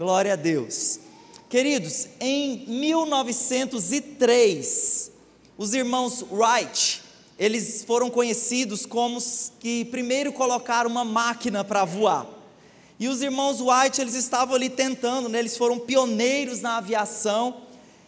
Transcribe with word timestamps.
Glória 0.00 0.32
a 0.32 0.36
Deus. 0.36 0.98
Queridos, 1.50 2.08
em 2.18 2.64
1903, 2.66 5.12
os 5.58 5.74
irmãos 5.74 6.24
Wright, 6.30 7.02
eles 7.38 7.84
foram 7.84 8.08
conhecidos 8.08 8.86
como 8.86 9.18
os 9.18 9.52
que 9.60 9.84
primeiro 9.84 10.32
colocaram 10.32 10.88
uma 10.88 11.04
máquina 11.04 11.62
para 11.62 11.84
voar. 11.84 12.26
E 12.98 13.08
os 13.08 13.20
irmãos 13.20 13.60
Wright, 13.60 14.00
eles 14.00 14.14
estavam 14.14 14.54
ali 14.54 14.70
tentando, 14.70 15.28
né? 15.28 15.38
eles 15.38 15.58
foram 15.58 15.78
pioneiros 15.78 16.62
na 16.62 16.78
aviação 16.78 17.60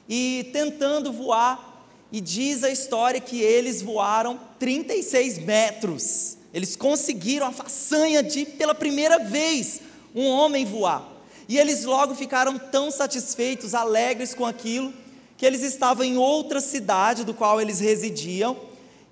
e 0.09 0.49
tentando 0.51 1.13
voar. 1.13 1.91
E 2.11 2.23
diz 2.23 2.65
a 2.65 2.71
história 2.71 3.21
que 3.21 3.43
eles 3.43 3.83
voaram 3.83 4.41
36 4.59 5.41
metros. 5.41 6.39
Eles 6.55 6.75
conseguiram 6.75 7.49
a 7.49 7.53
façanha 7.53 8.23
de, 8.23 8.47
pela 8.47 8.75
primeira 8.75 9.19
vez, 9.19 9.83
um 10.15 10.27
homem 10.27 10.65
voar. 10.65 11.12
E 11.49 11.59
eles 11.59 11.85
logo 11.85 12.15
ficaram 12.15 12.59
tão 12.59 12.91
satisfeitos, 12.91 13.75
alegres 13.75 14.35
com 14.35 14.47
aquilo, 14.47 14.93
que 15.37 15.45
eles 15.45 15.63
estavam 15.63 16.05
em 16.05 16.17
outra 16.17 16.61
cidade 16.61 17.25
do 17.25 17.35
qual 17.35 17.61
eles 17.61 17.81
residiam, 17.81 18.57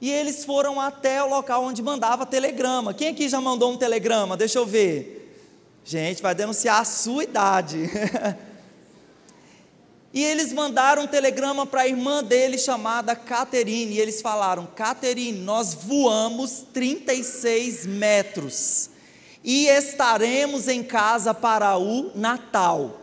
e 0.01 0.11
eles 0.11 0.45
foram 0.45 0.81
até 0.81 1.23
o 1.23 1.29
local 1.29 1.65
onde 1.65 1.83
mandava 1.83 2.25
telegrama. 2.25 2.95
Quem 2.95 3.09
aqui 3.09 3.29
já 3.29 3.41
mandou 3.41 3.73
um 3.73 3.77
telegrama? 3.77 4.37
Deixa 4.37 4.59
eu 4.59 4.65
ver. 4.65 5.17
Gente, 5.85 6.23
vai 6.23 6.35
denunciar 6.35 6.81
a 6.81 6.85
sua 6.85 7.25
idade. 7.25 7.91
e 10.15 10.25
eles 10.25 10.53
mandaram 10.53 11.03
um 11.03 11.07
telegrama 11.07 11.67
para 11.67 11.83
a 11.83 11.89
irmã 11.89 12.23
dele 12.23 12.57
chamada 12.57 13.15
Caterine, 13.15 13.95
e 13.95 14.01
eles 14.01 14.23
falaram: 14.23 14.67
Caterine, 14.67 15.39
nós 15.39 15.75
voamos 15.75 16.65
36 16.73 17.87
metros 17.87 18.91
e 19.43 19.67
estaremos 19.67 20.69
em 20.69 20.83
casa 20.83 21.33
para 21.33 21.77
o 21.79 22.11
Natal. 22.15 23.01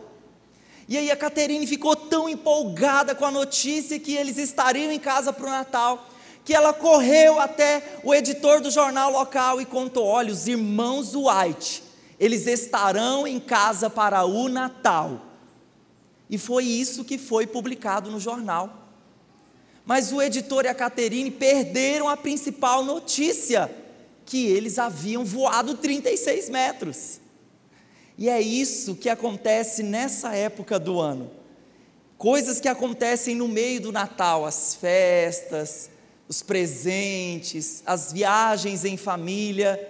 E 0.88 0.96
aí 0.96 1.10
a 1.10 1.16
Caterine 1.16 1.66
ficou 1.66 1.94
tão 1.94 2.28
empolgada 2.28 3.14
com 3.14 3.24
a 3.24 3.30
notícia 3.30 3.98
que 3.98 4.14
eles 4.14 4.38
estariam 4.38 4.90
em 4.90 4.98
casa 4.98 5.32
para 5.32 5.46
o 5.46 5.50
Natal, 5.50 6.08
que 6.44 6.54
ela 6.54 6.72
correu 6.72 7.38
até 7.38 8.00
o 8.02 8.14
editor 8.14 8.60
do 8.60 8.70
jornal 8.70 9.12
local 9.12 9.60
e 9.60 9.66
contou: 9.66 10.06
olha, 10.06 10.32
os 10.32 10.48
irmãos 10.48 11.14
White, 11.14 11.82
eles 12.18 12.46
estarão 12.46 13.26
em 13.26 13.38
casa 13.38 13.90
para 13.90 14.24
o 14.24 14.48
Natal. 14.48 15.20
E 16.30 16.38
foi 16.38 16.64
isso 16.64 17.04
que 17.04 17.18
foi 17.18 17.46
publicado 17.46 18.10
no 18.10 18.20
jornal. 18.20 18.86
Mas 19.84 20.12
o 20.12 20.20
editor 20.20 20.64
e 20.66 20.68
a 20.68 20.74
Caterine 20.74 21.30
perderam 21.30 22.08
a 22.08 22.16
principal 22.16 22.84
notícia 22.84 23.70
que 24.28 24.46
eles 24.46 24.78
haviam 24.78 25.24
voado 25.24 25.74
36 25.74 26.50
metros. 26.50 27.18
E 28.18 28.28
é 28.28 28.38
isso 28.38 28.94
que 28.94 29.08
acontece 29.08 29.82
nessa 29.82 30.34
época 30.34 30.78
do 30.78 31.00
ano. 31.00 31.30
Coisas 32.18 32.60
que 32.60 32.68
acontecem 32.68 33.34
no 33.34 33.48
meio 33.48 33.80
do 33.80 33.90
Natal, 33.90 34.44
as 34.44 34.74
festas, 34.74 35.88
os 36.28 36.42
presentes, 36.42 37.82
as 37.86 38.12
viagens 38.12 38.84
em 38.84 38.98
família, 38.98 39.80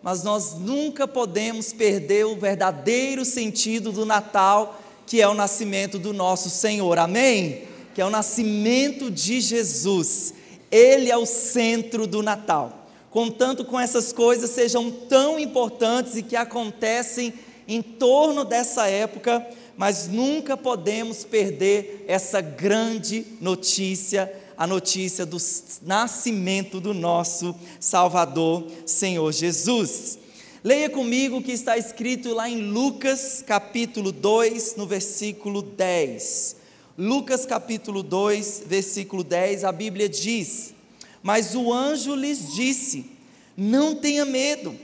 mas 0.00 0.22
nós 0.22 0.54
nunca 0.54 1.08
podemos 1.08 1.72
perder 1.72 2.24
o 2.24 2.36
verdadeiro 2.36 3.24
sentido 3.24 3.90
do 3.90 4.06
Natal, 4.06 4.80
que 5.06 5.20
é 5.20 5.26
o 5.26 5.34
nascimento 5.34 5.98
do 5.98 6.12
nosso 6.12 6.48
Senhor. 6.50 6.98
Amém? 7.00 7.64
Que 7.96 8.00
é 8.00 8.06
o 8.06 8.10
nascimento 8.10 9.10
de 9.10 9.40
Jesus. 9.40 10.34
Ele 10.70 11.10
é 11.10 11.16
o 11.16 11.26
centro 11.26 12.06
do 12.06 12.22
Natal 12.22 12.78
contanto 13.10 13.64
com 13.64 13.78
essas 13.78 14.12
coisas 14.12 14.50
sejam 14.50 14.90
tão 14.90 15.38
importantes 15.38 16.16
e 16.16 16.22
que 16.22 16.36
acontecem 16.36 17.32
em 17.66 17.82
torno 17.82 18.44
dessa 18.44 18.86
época, 18.88 19.46
mas 19.76 20.08
nunca 20.08 20.56
podemos 20.56 21.24
perder 21.24 22.04
essa 22.08 22.40
grande 22.40 23.24
notícia, 23.40 24.32
a 24.56 24.66
notícia 24.66 25.24
do 25.24 25.36
nascimento 25.82 26.80
do 26.80 26.92
nosso 26.92 27.54
Salvador, 27.78 28.66
Senhor 28.86 29.30
Jesus. 29.32 30.18
Leia 30.64 30.90
comigo 30.90 31.36
o 31.36 31.42
que 31.42 31.52
está 31.52 31.78
escrito 31.78 32.34
lá 32.34 32.48
em 32.48 32.70
Lucas 32.70 33.44
capítulo 33.46 34.10
2, 34.10 34.74
no 34.76 34.86
versículo 34.86 35.62
10. 35.62 36.56
Lucas 36.98 37.46
capítulo 37.46 38.02
2, 38.02 38.64
versículo 38.66 39.22
10, 39.22 39.62
a 39.62 39.70
Bíblia 39.70 40.08
diz: 40.08 40.74
mas 41.22 41.54
o 41.54 41.72
anjo 41.72 42.14
lhes 42.14 42.54
disse: 42.54 43.10
Não 43.56 43.94
tenha 43.94 44.24
medo, 44.24 44.74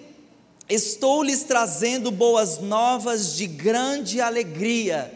estou 0.69 1.23
lhes 1.23 1.45
trazendo 1.45 2.11
boas 2.11 2.59
novas 2.59 3.37
de 3.37 3.47
grande 3.47 4.21
alegria, 4.21 5.13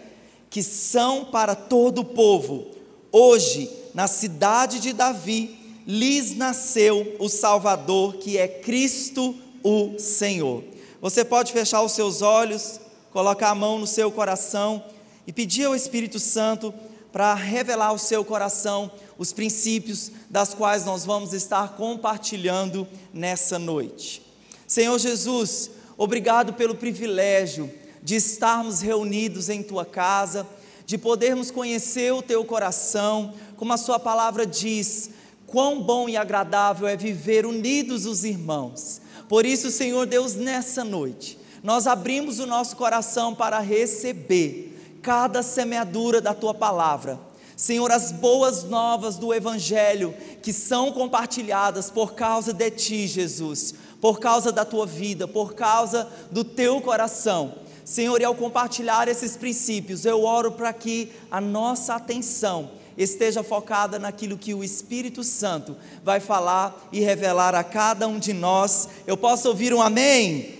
que 0.51 0.63
são 0.63 1.25
para 1.25 1.55
todo 1.55 2.01
o 2.01 2.05
povo. 2.05 2.69
Hoje, 3.11 3.71
na 3.95 4.07
cidade 4.07 4.81
de 4.81 4.93
Davi, 4.93 5.59
lhes 5.87 6.37
nasceu 6.37 7.17
o 7.19 7.29
Salvador, 7.29 8.17
que 8.17 8.37
é 8.37 8.47
Cristo 8.47 9.35
o 9.63 9.99
Senhor. 9.99 10.63
Você 11.01 11.25
pode 11.25 11.53
fechar 11.53 11.83
os 11.83 11.93
seus 11.93 12.23
olhos, 12.23 12.81
colocar 13.13 13.51
a 13.51 13.55
mão 13.55 13.79
no 13.79 13.87
seu 13.87 14.11
coração 14.11 14.85
e 15.27 15.33
pedir 15.33 15.65
ao 15.65 15.75
Espírito 15.75 16.19
Santo 16.19 16.75
para 17.13 17.35
revelar 17.35 17.89
ao 17.89 17.99
seu 17.99 18.25
coração 18.25 18.91
os 19.19 19.33
princípios 19.33 20.13
das 20.31 20.55
quais 20.55 20.85
nós 20.85 21.05
vamos 21.05 21.35
estar 21.35 21.77
compartilhando 21.77 22.87
nessa 23.13 23.59
noite. 23.59 24.23
Senhor 24.67 24.97
Jesus, 24.97 25.71
obrigado 25.97 26.53
pelo 26.53 26.77
privilégio 26.77 27.69
de 28.01 28.15
estarmos 28.15 28.81
reunidos 28.81 29.49
em 29.49 29.61
tua 29.63 29.85
casa, 29.85 30.47
de 30.87 30.97
podermos 30.97 31.51
conhecer 31.51 32.13
o 32.15 32.23
teu 32.23 32.45
coração, 32.45 33.35
como 33.57 33.73
a 33.73 33.77
sua 33.77 33.99
palavra 33.99 34.47
diz, 34.47 35.11
quão 35.47 35.83
bom 35.83 36.09
e 36.09 36.17
agradável 36.17 36.87
é 36.87 36.97
viver 36.97 37.45
unidos 37.45 38.07
os 38.07 38.23
irmãos. 38.25 39.01
Por 39.29 39.45
isso, 39.45 39.71
Senhor 39.71 40.07
Deus, 40.07 40.37
nessa 40.37 40.85
noite, 40.85 41.37
nós 41.63 41.89
abrimos 41.89 42.39
o 42.39 42.47
nosso 42.47 42.77
coração 42.77 43.35
para 43.35 43.59
receber 43.59 44.99
cada 45.03 45.43
semeadura 45.43 46.21
da 46.21 46.33
tua 46.33 46.55
palavra 46.55 47.28
Senhor, 47.59 47.91
as 47.91 48.13
boas 48.13 48.63
novas 48.63 49.17
do 49.17 49.35
Evangelho 49.35 50.15
que 50.41 50.53
são 50.53 50.93
compartilhadas 50.93 51.91
por 51.91 52.15
causa 52.15 52.53
de 52.53 52.71
Ti, 52.71 53.09
Jesus, 53.09 53.75
por 54.01 54.21
causa 54.21 54.53
da 54.53 54.65
Tua 54.65 54.87
vida, 54.87 55.27
por 55.27 55.55
causa 55.55 56.09
do 56.31 56.45
Teu 56.45 56.81
coração. 56.81 57.57
Senhor, 57.85 58.21
e 58.21 58.25
ao 58.25 58.37
compartilhar 58.37 59.09
esses 59.09 59.37
princípios, 59.37 60.05
eu 60.05 60.23
oro 60.23 60.53
para 60.53 60.73
que 60.73 61.11
a 61.33 61.41
nossa 61.41 61.97
atenção 61.97 62.71
esteja 62.97 63.43
focada 63.43 63.99
naquilo 63.99 64.39
que 64.39 64.55
o 64.55 64.63
Espírito 64.63 65.25
Santo 65.25 65.77
vai 66.05 66.21
falar 66.21 66.89
e 66.93 67.01
revelar 67.01 67.57
a 67.57 67.65
cada 67.65 68.07
um 68.07 68.21
de 68.21 68.33
nós. 68.33 68.89
Eu 69.05 69.17
posso 69.17 69.49
ouvir 69.49 69.75
um 69.75 69.83
amém? 69.83 70.31
amém. 70.31 70.59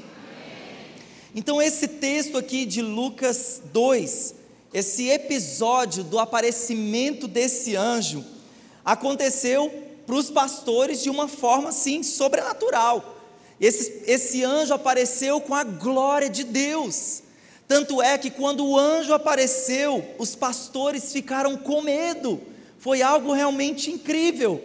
Então, 1.33 1.63
esse 1.63 1.87
texto 1.87 2.37
aqui 2.37 2.67
de 2.67 2.83
Lucas 2.83 3.63
2 3.73 4.38
esse 4.73 5.09
episódio 5.09 6.05
do 6.05 6.19
aparecimento 6.19 7.27
desse 7.27 7.75
anjo 7.75 8.25
aconteceu 8.85 9.73
para 10.07 10.17
os 10.17 10.31
pastores 10.31 11.03
de 11.03 11.11
uma 11.11 11.29
forma 11.29 11.71
assim 11.71 12.03
sobrenatural. 12.03 13.17
Esse, 13.61 14.03
esse 14.07 14.45
anjo 14.45 14.73
apareceu 14.73 15.41
com 15.41 15.55
a 15.55 15.65
glória 15.65 16.29
de 16.29 16.45
Deus. 16.45 17.23
Tanto 17.67 18.01
é 18.01 18.17
que 18.17 18.31
quando 18.31 18.65
o 18.65 18.79
anjo 18.79 19.13
apareceu, 19.13 20.05
os 20.19 20.35
pastores 20.35 21.13
ficaram 21.13 21.57
com 21.57 21.83
medo. 21.83 22.41
Foi 22.79 23.03
algo 23.03 23.33
realmente 23.33 23.91
incrível. 23.91 24.63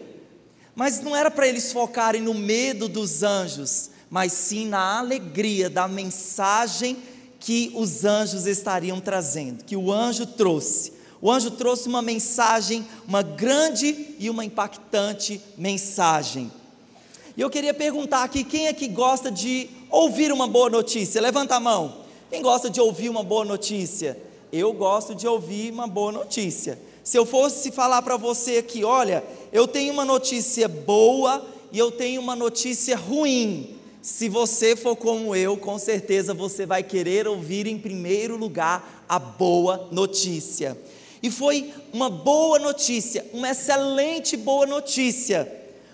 Mas 0.76 1.02
não 1.02 1.16
era 1.16 1.30
para 1.30 1.48
eles 1.48 1.72
focarem 1.72 2.22
no 2.22 2.34
medo 2.34 2.88
dos 2.88 3.24
anjos, 3.24 3.90
mas 4.10 4.32
sim 4.32 4.68
na 4.68 5.00
alegria 5.00 5.70
da 5.70 5.88
mensagem 5.88 6.98
que 7.44 7.74
os 7.76 8.06
anjos 8.06 8.48
estariam 8.48 9.02
trazendo, 9.02 9.66
que 9.66 9.76
o 9.76 9.92
anjo 9.92 10.26
trouxe. 10.26 10.94
O 11.22 11.30
anjo 11.30 11.52
trouxe 11.52 11.90
uma 11.90 12.02
mensagem, 12.02 12.88
uma 13.06 13.22
grande 13.22 14.16
e 14.18 14.30
uma 14.30 14.46
impactante 14.46 15.42
mensagem. 15.58 16.50
E 17.36 17.42
eu 17.42 17.50
queria 17.50 17.74
perguntar 17.74 18.24
aqui: 18.24 18.46
quem 18.46 18.68
é 18.68 18.74
que 18.74 18.88
gosta 18.88 19.30
de 19.30 19.70
ouvir 19.90 20.32
uma 20.32 20.48
boa 20.48 20.70
notícia? 20.70 21.22
Levanta 21.22 21.56
a 21.56 21.60
mão. 21.60 21.98
Quem 22.30 22.42
gosta 22.42 22.70
de 22.70 22.80
ouvir 22.80 23.10
uma 23.10 23.24
boa 23.24 23.44
notícia? 23.44 24.18
Eu 24.52 24.72
gosto 24.72 25.14
de 25.14 25.28
ouvir 25.28 25.72
uma 25.72 25.88
boa 25.88 26.14
notícia. 26.14 26.80
Se 27.04 27.18
eu 27.18 27.26
fosse 27.26 27.72
falar 27.72 28.02
para 28.04 28.16
você 28.16 28.58
aqui, 28.58 28.86
olha, 28.86 29.22
eu 29.52 29.68
tenho 29.68 29.92
uma 29.92 30.06
notícia 30.06 30.70
boa 30.70 31.46
e 31.74 31.78
eu 31.78 31.92
tenho 31.92 32.22
uma 32.22 32.38
notícia 32.38 32.96
ruim. 32.96 33.76
Se 34.04 34.28
você 34.28 34.76
for 34.76 34.98
como 34.98 35.34
eu, 35.34 35.56
com 35.56 35.80
certeza 35.80 36.34
você 36.34 36.66
vai 36.66 36.84
querer 36.84 37.26
ouvir 37.26 37.68
em 37.68 37.80
primeiro 37.80 38.36
lugar 38.36 39.06
a 39.08 39.18
boa 39.18 39.88
notícia. 39.94 40.78
E 41.22 41.32
foi 41.32 41.74
uma 41.94 42.10
boa 42.10 42.60
notícia, 42.60 43.26
uma 43.32 43.50
excelente 43.52 44.36
boa 44.36 44.66
notícia, 44.66 45.50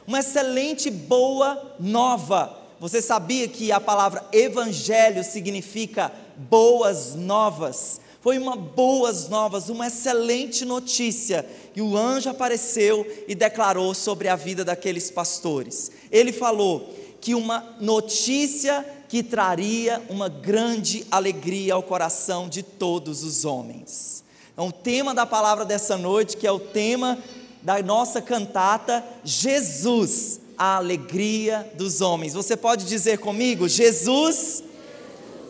uma 0.08 0.22
excelente 0.22 0.90
boa 0.90 1.76
nova. 1.80 2.58
Você 2.80 3.00
sabia 3.00 3.48
que 3.48 3.72
a 3.72 3.80
palavra 3.80 4.26
evangelho 4.34 5.24
significa 5.24 6.12
boas 6.36 7.14
novas? 7.14 8.02
Foi 8.22 8.40
uma 8.40 8.56
boas 8.56 9.30
novas, 9.30 9.70
uma 9.70 9.86
excelente 9.86 10.66
notícia. 10.66 11.46
E 11.76 11.82
o 11.82 11.96
anjo 11.96 12.28
apareceu 12.28 13.06
e 13.28 13.36
declarou 13.36 13.94
sobre 13.94 14.28
a 14.28 14.36
vida 14.36 14.66
daqueles 14.66 15.12
pastores. 15.12 15.92
Ele 16.12 16.34
falou 16.34 16.99
que 17.22 17.36
uma 17.36 17.76
notícia 17.80 18.86
que 19.08 19.24
traria 19.24 20.02
uma 20.10 20.30
grande 20.30 21.06
alegria 21.10 21.74
ao 21.74 21.84
coração 21.84 22.48
de 22.48 22.62
todos 22.62 23.24
os 23.24 23.44
homens. 23.46 24.24
Então, 24.54 24.68
o 24.68 24.72
tema 24.72 25.14
da 25.14 25.26
palavra 25.26 25.66
dessa 25.66 25.98
noite, 25.98 26.38
que 26.38 26.46
é 26.46 26.52
o 26.52 26.60
tema 26.60 27.18
da 27.62 27.82
nossa 27.82 28.22
cantata, 28.22 29.04
Jesus, 29.24 30.40
a 30.58 30.76
alegria 30.76 31.72
dos 31.76 32.02
homens. 32.02 32.34
Você 32.34 32.56
pode 32.58 32.86
dizer 32.86 33.20
comigo? 33.20 33.68
Jesus, 33.68 34.64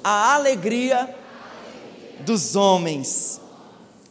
a 0.04 0.36
alegria 0.36 1.16
dos 2.22 2.56
homens. 2.56 3.42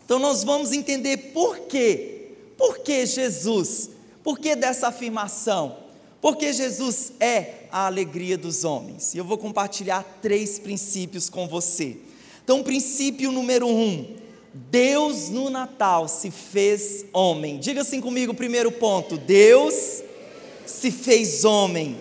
Então 0.04 0.18
nós 0.18 0.42
vamos 0.42 0.72
entender 0.72 1.32
por 1.32 1.60
quê. 1.60 2.34
Por 2.56 2.78
que 2.78 3.06
Jesus? 3.06 3.90
Por 4.24 4.38
que 4.38 4.56
dessa 4.56 4.88
afirmação? 4.88 5.76
Porque 6.20 6.52
Jesus 6.52 7.12
é 7.20 7.66
a 7.70 7.86
alegria 7.86 8.36
dos 8.36 8.64
homens. 8.64 9.14
E 9.14 9.18
eu 9.18 9.24
vou 9.24 9.38
compartilhar 9.38 10.02
três 10.20 10.58
princípios 10.58 11.30
com 11.30 11.46
você. 11.46 11.96
Então, 12.42 12.62
princípio 12.62 13.30
número 13.30 13.66
um: 13.68 14.16
Deus 14.52 15.28
no 15.28 15.48
Natal 15.50 16.08
se 16.08 16.30
fez 16.30 17.04
homem. 17.12 17.58
Diga 17.58 17.82
assim 17.82 18.00
comigo 18.00 18.32
o 18.32 18.36
primeiro 18.36 18.72
ponto: 18.72 19.16
Deus 19.16 20.02
se 20.66 20.90
fez 20.90 21.44
homem. 21.44 22.00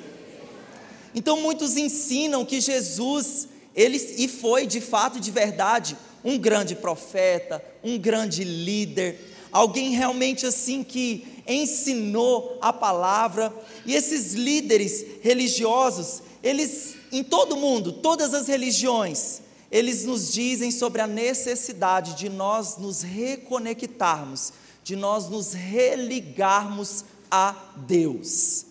Então, 1.14 1.40
muitos 1.42 1.78
ensinam 1.78 2.44
que 2.46 2.60
Jesus 2.60 3.48
ele 3.76 3.98
e 4.18 4.28
foi 4.28 4.66
de 4.66 4.82
fato 4.82 5.20
de 5.20 5.30
verdade 5.30 5.96
um 6.24 6.36
grande 6.38 6.76
profeta, 6.76 7.64
um 7.84 7.98
grande 7.98 8.44
líder, 8.44 9.20
alguém 9.52 9.92
realmente 9.92 10.48
assim 10.48 10.84
que 10.84 11.37
ensinou 11.48 12.58
a 12.62 12.74
palavra. 12.74 13.54
E 13.86 13.96
esses 13.96 14.34
líderes 14.34 15.06
religiosos, 15.22 16.22
eles 16.44 16.96
em 17.12 17.24
todo 17.24 17.56
mundo, 17.56 17.92
todas 17.92 18.34
as 18.34 18.48
religiões, 18.48 19.42
eles 19.72 20.06
nos 20.06 20.34
dizem 20.34 20.72
sobre 20.72 21.02
a 21.02 21.08
necessidade 21.08 22.16
de 22.16 22.30
nós 22.30 22.78
nos 22.78 23.02
reconectarmos, 23.02 24.52
de 24.84 24.96
nós 24.96 25.30
nos 25.30 25.54
religarmos 25.54 27.06
a 27.30 27.56
Deus. 27.78 28.66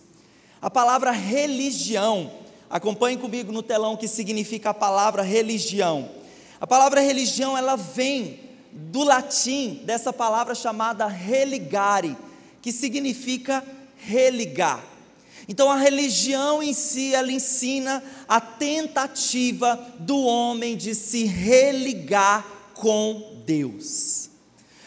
A 0.61 0.69
palavra 0.69 1.11
religião 1.11 2.31
Acompanhe 2.69 3.17
comigo 3.17 3.51
no 3.51 3.63
telão 3.63 3.95
que 3.95 4.07
significa 4.07 4.71
a 4.71 4.73
palavra 4.73 5.21
religião. 5.21 6.09
A 6.59 6.67
palavra 6.67 6.99
religião, 6.99 7.57
ela 7.57 7.77
vem 7.77 8.39
do 8.71 9.03
latim, 9.03 9.81
dessa 9.85 10.11
palavra 10.11 10.53
chamada 10.53 11.07
religare, 11.07 12.17
que 12.67 12.71
significa 12.73 13.63
religar. 13.95 14.83
Então 15.47 15.71
a 15.71 15.77
religião 15.77 16.61
em 16.61 16.73
si, 16.73 17.15
ela 17.15 17.31
ensina 17.31 18.03
a 18.27 18.41
tentativa 18.41 19.79
do 19.99 20.19
homem 20.19 20.75
de 20.75 20.93
se 20.93 21.23
religar 21.23 22.45
com 22.73 23.41
Deus. 23.45 24.29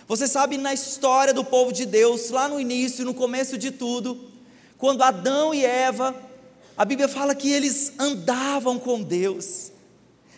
Você 0.06 0.28
sabe 0.28 0.58
na 0.58 0.74
história 0.74 1.32
do 1.32 1.42
povo 1.42 1.72
de 1.72 1.86
Deus, 1.86 2.28
lá 2.28 2.48
no 2.48 2.60
início, 2.60 3.02
no 3.02 3.14
começo 3.14 3.56
de 3.56 3.70
tudo, 3.70 4.28
quando 4.76 5.00
Adão 5.00 5.54
e 5.54 5.64
Eva 5.64 6.14
a 6.76 6.84
Bíblia 6.84 7.08
fala 7.08 7.34
que 7.34 7.50
eles 7.50 7.94
andavam 7.98 8.78
com 8.78 9.00
Deus, 9.02 9.72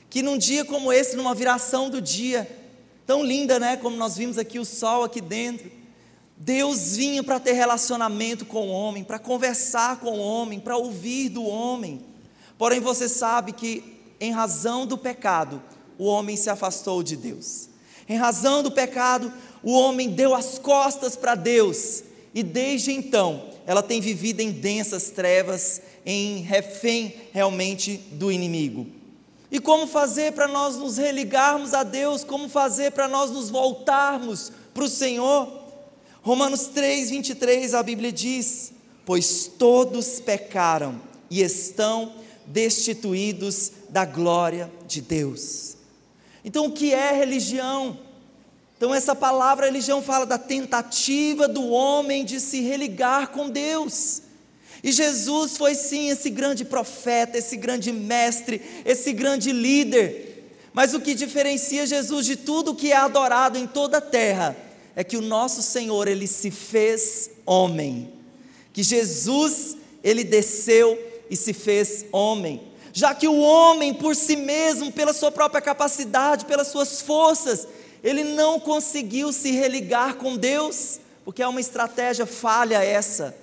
que 0.09 0.23
num 0.23 0.38
dia 0.38 0.65
como 0.65 0.93
esse, 0.93 1.17
numa 1.17 1.35
viração 1.35 1.91
do 1.91 2.00
dia, 2.00 2.49
tão 3.05 3.25
linda, 3.25 3.59
né? 3.59 3.77
Como 3.77 3.97
nós 3.97 4.17
vimos 4.17 4.38
aqui 4.38 4.61
o 4.61 4.65
sol 4.65 5.03
aqui 5.03 5.21
dentro, 5.21 5.81
Deus 6.44 6.97
vinha 6.97 7.23
para 7.23 7.39
ter 7.39 7.53
relacionamento 7.53 8.44
com 8.44 8.67
o 8.67 8.73
homem, 8.73 9.05
para 9.05 9.19
conversar 9.21 10.00
com 10.00 10.11
o 10.11 10.21
homem, 10.21 10.59
para 10.59 10.77
ouvir 10.77 11.29
do 11.29 11.44
homem. 11.44 12.05
Porém, 12.59 12.81
você 12.81 13.09
sabe 13.09 13.53
que, 13.53 13.85
em 14.19 14.33
razão 14.33 14.85
do 14.85 14.99
pecado, 14.99 15.62
o 15.97 16.05
homem 16.05 16.37
se 16.37 16.50
afastou 16.50 17.00
de 17.00 17.15
Deus. 17.15 17.69
Em 18.09 18.17
razão 18.17 18.61
do 18.61 18.73
pecado, 18.73 19.33
o 19.62 19.73
homem 19.73 20.11
deu 20.11 20.35
as 20.35 20.59
costas 20.59 21.15
para 21.15 21.37
Deus, 21.37 22.03
e 22.35 22.43
desde 22.43 22.91
então, 22.91 23.45
ela 23.65 23.83
tem 23.83 24.00
vivido 24.00 24.41
em 24.41 24.50
densas 24.50 25.11
trevas, 25.11 25.81
em 26.05 26.38
refém 26.38 27.15
realmente 27.33 27.97
do 28.12 28.33
inimigo. 28.33 28.88
E 29.49 29.61
como 29.61 29.87
fazer 29.87 30.33
para 30.33 30.49
nós 30.49 30.77
nos 30.77 30.97
religarmos 30.97 31.73
a 31.73 31.85
Deus? 31.85 32.25
Como 32.25 32.49
fazer 32.49 32.91
para 32.91 33.06
nós 33.06 33.31
nos 33.31 33.49
voltarmos 33.49 34.50
para 34.75 34.83
o 34.83 34.88
Senhor? 34.88 35.62
Romanos 36.23 36.69
3, 36.69 37.11
23, 37.11 37.75
a 37.75 37.83
Bíblia 37.83 38.13
diz: 38.13 38.73
Pois 39.05 39.51
todos 39.59 40.21
pecaram 40.21 41.01
e 41.29 41.43
estão 41.43 42.13
destituídos 42.47 43.73
da 43.89 44.05
glória 44.05 44.73
de 44.87 45.01
Deus. 45.01 45.77
Então, 46.45 46.67
o 46.67 46.71
que 46.71 46.95
é 46.95 47.13
religião? 47.13 47.99
Então, 48.77 48.95
essa 48.95 49.17
palavra 49.17 49.67
religião 49.67 50.01
fala 50.01 50.25
da 50.25 50.39
tentativa 50.39 51.49
do 51.49 51.69
homem 51.69 52.25
de 52.25 52.39
se 52.39 52.61
religar 52.61 53.29
com 53.29 53.51
Deus. 53.51 54.23
E 54.83 54.93
Jesus 54.93 55.57
foi 55.57 55.75
sim 55.75 56.09
esse 56.09 56.31
grande 56.31 56.65
profeta, 56.65 57.39
esse 57.39 57.57
grande 57.57 57.93
mestre, 57.93 58.63
esse 58.85 59.13
grande 59.13 59.53
líder. 59.53 60.53
Mas 60.73 60.95
o 60.95 61.01
que 61.01 61.15
diferencia 61.15 61.87
Jesus 61.87 62.27
de 62.27 62.37
tudo 62.37 62.75
que 62.75 62.93
é 62.93 62.97
adorado 62.97 63.59
em 63.59 63.67
toda 63.67 63.99
a 63.99 64.01
terra 64.01 64.57
é 64.94 65.03
que 65.03 65.17
o 65.17 65.23
nosso 65.23 65.62
Senhor, 65.62 66.09
ele 66.09 66.27
se 66.27 66.50
fez 66.50 67.31
homem. 67.47 68.12
Que 68.73 68.83
Jesus, 68.83 69.77
ele 70.03 70.25
desceu 70.25 70.99
e 71.31 71.37
se 71.37 71.53
fez 71.53 72.06
homem. 72.12 72.61
Já 72.93 73.15
que 73.15 73.27
o 73.27 73.39
homem 73.39 73.94
por 73.94 74.15
si 74.15 74.37
mesmo, 74.37 74.93
pela 74.93 75.12
sua 75.12 75.31
própria 75.31 75.62
capacidade, 75.62 76.44
pelas 76.44 76.69
suas 76.69 77.00
forças, 77.00 77.67
ele 78.05 78.25
não 78.25 78.61
conseguiu 78.61 79.33
se 79.33 79.50
religar 79.50 80.17
com 80.17 80.37
Deus, 80.37 81.00
porque 81.25 81.43
é 81.43 81.49
uma 81.49 81.61
estratégia 81.61 82.27
falha 82.27 82.83
essa 82.83 83.43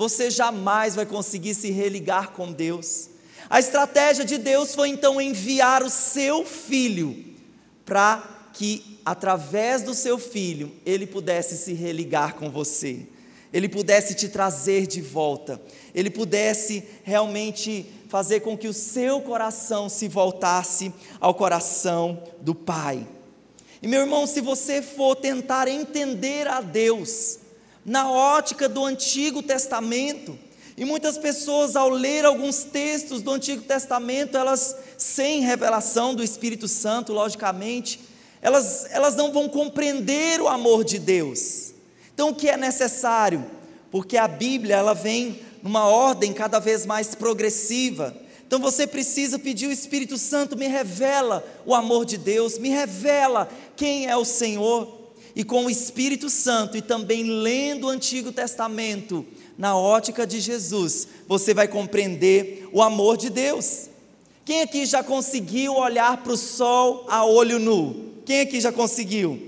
você 0.00 0.30
jamais 0.30 0.94
vai 0.94 1.04
conseguir 1.04 1.54
se 1.54 1.70
religar 1.70 2.30
com 2.30 2.50
Deus. 2.50 3.10
A 3.50 3.60
estratégia 3.60 4.24
de 4.24 4.38
Deus 4.38 4.74
foi 4.74 4.88
então 4.88 5.20
enviar 5.20 5.82
o 5.82 5.90
seu 5.90 6.42
filho 6.42 7.22
para 7.84 8.22
que, 8.54 8.89
através 9.10 9.82
do 9.82 9.92
seu 9.92 10.20
filho, 10.20 10.70
ele 10.86 11.04
pudesse 11.04 11.56
se 11.56 11.72
religar 11.72 12.36
com 12.36 12.48
você, 12.48 13.08
ele 13.52 13.68
pudesse 13.68 14.14
te 14.14 14.28
trazer 14.28 14.86
de 14.86 15.00
volta, 15.00 15.60
ele 15.92 16.08
pudesse 16.08 16.84
realmente 17.02 17.84
fazer 18.08 18.38
com 18.38 18.56
que 18.56 18.68
o 18.68 18.72
seu 18.72 19.20
coração 19.20 19.88
se 19.88 20.06
voltasse 20.06 20.92
ao 21.18 21.34
coração 21.34 22.22
do 22.40 22.54
Pai. 22.54 23.04
E 23.82 23.88
meu 23.88 24.02
irmão, 24.02 24.28
se 24.28 24.40
você 24.40 24.80
for 24.80 25.16
tentar 25.16 25.66
entender 25.66 26.46
a 26.46 26.60
Deus, 26.60 27.40
na 27.84 28.08
ótica 28.08 28.68
do 28.68 28.84
Antigo 28.84 29.42
Testamento. 29.42 30.38
E 30.76 30.84
muitas 30.84 31.18
pessoas, 31.18 31.74
ao 31.74 31.88
ler 31.88 32.24
alguns 32.24 32.62
textos 32.62 33.22
do 33.22 33.32
Antigo 33.32 33.62
Testamento, 33.62 34.36
elas, 34.36 34.76
sem 34.96 35.40
revelação 35.40 36.14
do 36.14 36.22
Espírito 36.22 36.68
Santo, 36.68 37.12
logicamente, 37.12 37.98
elas, 38.42 38.86
elas 38.90 39.14
não 39.16 39.32
vão 39.32 39.48
compreender 39.48 40.40
o 40.40 40.48
amor 40.48 40.84
de 40.84 40.98
Deus. 40.98 41.72
Então, 42.14 42.30
o 42.30 42.34
que 42.34 42.48
é 42.48 42.56
necessário? 42.56 43.44
Porque 43.90 44.16
a 44.16 44.28
Bíblia, 44.28 44.76
ela 44.76 44.94
vem 44.94 45.40
numa 45.62 45.86
ordem 45.86 46.32
cada 46.32 46.58
vez 46.58 46.86
mais 46.86 47.14
progressiva. 47.14 48.14
Então 48.46 48.58
você 48.58 48.84
precisa 48.84 49.38
pedir 49.38 49.68
o 49.68 49.72
Espírito 49.72 50.18
Santo, 50.18 50.56
me 50.56 50.66
revela 50.66 51.44
o 51.64 51.72
amor 51.74 52.04
de 52.04 52.16
Deus, 52.16 52.58
me 52.58 52.68
revela 52.68 53.48
quem 53.76 54.06
é 54.06 54.16
o 54.16 54.24
Senhor 54.24 55.12
e 55.36 55.44
com 55.44 55.66
o 55.66 55.70
Espírito 55.70 56.28
Santo 56.28 56.76
e 56.76 56.82
também 56.82 57.22
lendo 57.22 57.86
o 57.86 57.90
Antigo 57.90 58.32
Testamento, 58.32 59.24
na 59.56 59.76
ótica 59.76 60.26
de 60.26 60.40
Jesus, 60.40 61.06
você 61.28 61.54
vai 61.54 61.68
compreender 61.68 62.68
o 62.72 62.82
amor 62.82 63.16
de 63.16 63.30
Deus. 63.30 63.88
Quem 64.44 64.62
aqui 64.62 64.84
já 64.84 65.04
conseguiu 65.04 65.74
olhar 65.74 66.16
para 66.22 66.32
o 66.32 66.36
sol 66.36 67.04
a 67.08 67.24
olho 67.24 67.58
nu? 67.58 68.09
Quem 68.24 68.40
aqui 68.40 68.60
já 68.60 68.72
conseguiu? 68.72 69.40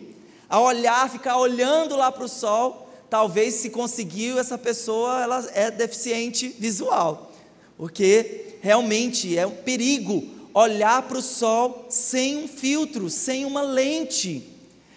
A 0.48 0.60
olhar, 0.60 1.10
ficar 1.10 1.38
olhando 1.38 1.96
lá 1.96 2.12
para 2.12 2.24
o 2.24 2.28
sol, 2.28 2.90
talvez 3.08 3.54
se 3.54 3.70
conseguiu, 3.70 4.38
essa 4.38 4.56
pessoa 4.56 5.22
ela 5.22 5.50
é 5.54 5.70
deficiente 5.70 6.48
visual, 6.58 7.32
porque 7.76 8.56
realmente 8.60 9.36
é 9.36 9.46
um 9.46 9.50
perigo 9.50 10.24
olhar 10.54 11.02
para 11.02 11.18
o 11.18 11.22
sol 11.22 11.86
sem 11.88 12.36
um 12.36 12.48
filtro, 12.48 13.08
sem 13.08 13.44
uma 13.44 13.62
lente. 13.62 14.48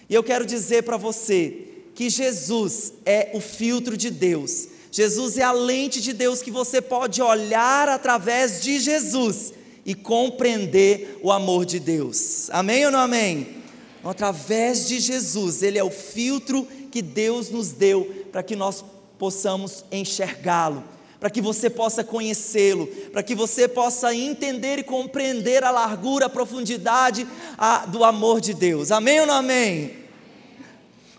E 0.10 0.14
eu 0.14 0.24
quero 0.24 0.46
dizer 0.46 0.84
para 0.84 0.98
você 0.98 1.68
que 1.96 2.10
Jesus 2.10 2.94
é 3.06 3.32
o 3.34 3.40
filtro 3.40 3.96
de 3.96 4.10
Deus. 4.10 4.68
Jesus 4.92 5.38
é 5.38 5.44
a 5.44 5.52
lente 5.52 6.02
de 6.02 6.14
Deus 6.14 6.42
que 6.42 6.52
você 6.52 6.82
pode 6.82 7.22
olhar 7.22 7.90
através 7.90 8.62
de 8.62 8.80
Jesus 8.80 9.54
e 9.86 9.94
compreender 9.94 11.20
o 11.22 11.32
amor 11.32 11.66
de 11.66 11.80
Deus. 11.80 12.50
Amém 12.50 12.86
ou 12.86 12.92
não 12.92 13.00
amém? 13.00 13.64
Através 14.06 14.88
de 14.88 15.00
Jesus, 15.00 15.64
Ele 15.64 15.80
é 15.80 15.84
o 15.84 15.90
filtro 15.90 16.68
que 16.92 17.02
Deus 17.02 17.50
nos 17.50 17.72
deu 17.72 18.26
para 18.32 18.44
que 18.44 18.56
nós 18.56 18.86
possamos 19.18 19.84
enxergá-lo, 19.92 20.84
para 21.20 21.30
que 21.30 21.42
você 21.42 21.70
possa 21.70 22.04
conhecê-lo, 22.04 22.86
para 23.12 23.24
que 23.24 23.34
você 23.34 23.68
possa 23.68 24.14
entender 24.14 24.78
e 24.78 24.84
compreender 24.84 25.64
a 25.64 25.72
largura, 25.72 26.28
a 26.28 26.30
profundidade 26.30 27.28
a, 27.58 27.86
do 27.88 28.04
amor 28.04 28.40
de 28.40 28.54
Deus. 28.54 28.92
Amém 28.92 29.22
ou 29.22 29.26
não 29.26 29.36
amém? 29.36 30.06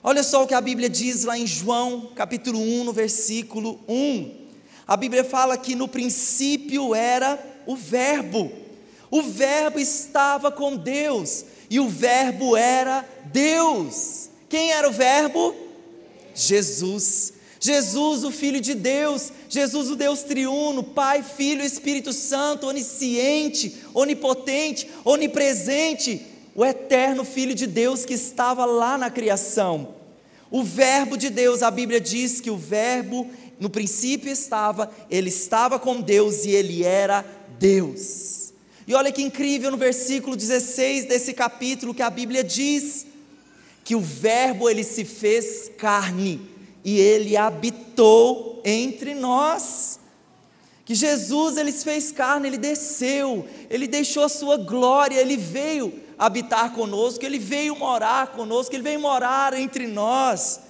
Olha 0.03 0.23
só 0.23 0.45
o 0.45 0.47
que 0.47 0.55
a 0.55 0.61
Bíblia 0.61 0.89
diz 0.89 1.25
lá 1.25 1.37
em 1.37 1.47
João, 1.47 2.13
capítulo 2.15 2.61
1, 2.61 2.85
no 2.85 2.93
versículo 2.93 3.81
1. 3.89 4.47
A 4.87 4.97
Bíblia 4.97 5.25
fala 5.25 5.57
que 5.57 5.75
no 5.75 5.89
princípio 5.89 6.95
era 6.95 7.37
o 7.67 7.75
Verbo, 7.75 8.53
o 9.11 9.23
Verbo 9.23 9.79
estava 9.79 10.53
com 10.53 10.77
Deus, 10.77 11.45
e 11.69 11.81
o 11.81 11.89
Verbo 11.89 12.57
era 12.57 13.05
Deus. 13.27 14.29
Quem 14.49 14.73
era 14.73 14.89
o 14.89 14.93
Verbo? 14.93 15.55
Jesus. 16.35 17.35
Jesus, 17.59 18.23
o 18.23 18.31
Filho 18.31 18.61
de 18.61 18.75
Deus, 18.75 19.33
Jesus, 19.49 19.91
o 19.91 19.97
Deus 19.97 20.23
triuno, 20.23 20.83
Pai, 20.83 21.23
Filho 21.23 21.65
Espírito 21.65 22.13
Santo, 22.13 22.67
onisciente, 22.67 23.77
onipotente, 23.95 24.89
onipresente, 25.05 26.25
o 26.55 26.65
eterno 26.65 27.25
Filho 27.25 27.55
de 27.55 27.67
Deus 27.67 28.05
que 28.05 28.15
estava 28.15 28.65
lá 28.65 28.97
na 28.97 29.11
criação. 29.11 29.95
O 30.51 30.63
Verbo 30.63 31.17
de 31.17 31.29
Deus, 31.29 31.63
a 31.63 31.71
Bíblia 31.71 32.01
diz 32.01 32.41
que 32.41 32.51
o 32.51 32.57
Verbo 32.57 33.29
no 33.59 33.71
princípio 33.71 34.31
estava, 34.31 34.91
ele 35.11 35.31
estava 35.31 35.79
com 35.79 36.01
Deus 36.01 36.45
e 36.45 36.51
ele 36.51 36.85
era 36.85 37.25
Deus. 37.59 38.46
E 38.87 38.95
olha 38.95 39.11
que 39.11 39.23
incrível 39.23 39.71
no 39.71 39.77
versículo 39.77 40.37
16 40.37 41.07
desse 41.07 41.33
capítulo 41.33 41.93
que 41.93 42.03
a 42.03 42.11
Bíblia 42.11 42.45
diz 42.45 43.05
que 43.85 43.97
o 43.97 44.01
Verbo 44.01 44.71
ele 44.71 44.85
se 44.85 45.05
fez 45.05 45.71
carne 45.77 46.41
e 46.85 47.01
ele 47.01 47.37
habitou 47.37 48.61
entre 48.65 49.13
nós. 49.13 49.99
Que 50.85 50.95
Jesus 50.95 51.57
ele 51.57 51.73
se 51.73 51.83
fez 51.83 52.13
carne, 52.13 52.47
ele 52.47 52.59
desceu, 52.59 53.45
ele 53.69 53.89
deixou 53.89 54.23
a 54.23 54.29
sua 54.29 54.57
glória, 54.57 55.21
ele 55.21 55.37
veio 55.37 55.93
habitar 56.17 56.73
conosco, 56.73 57.25
ele 57.25 57.41
veio 57.41 57.75
morar 57.75 58.29
conosco, 58.29 58.73
ele 58.73 58.85
veio 58.85 59.01
morar 59.01 59.53
entre 59.55 59.89
nós. 59.89 60.61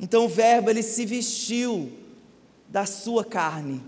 Então 0.00 0.24
o 0.24 0.28
Verbo 0.28 0.70
ele 0.70 0.82
se 0.82 1.04
vestiu 1.04 1.92
da 2.66 2.86
sua 2.86 3.24
carne, 3.26 3.82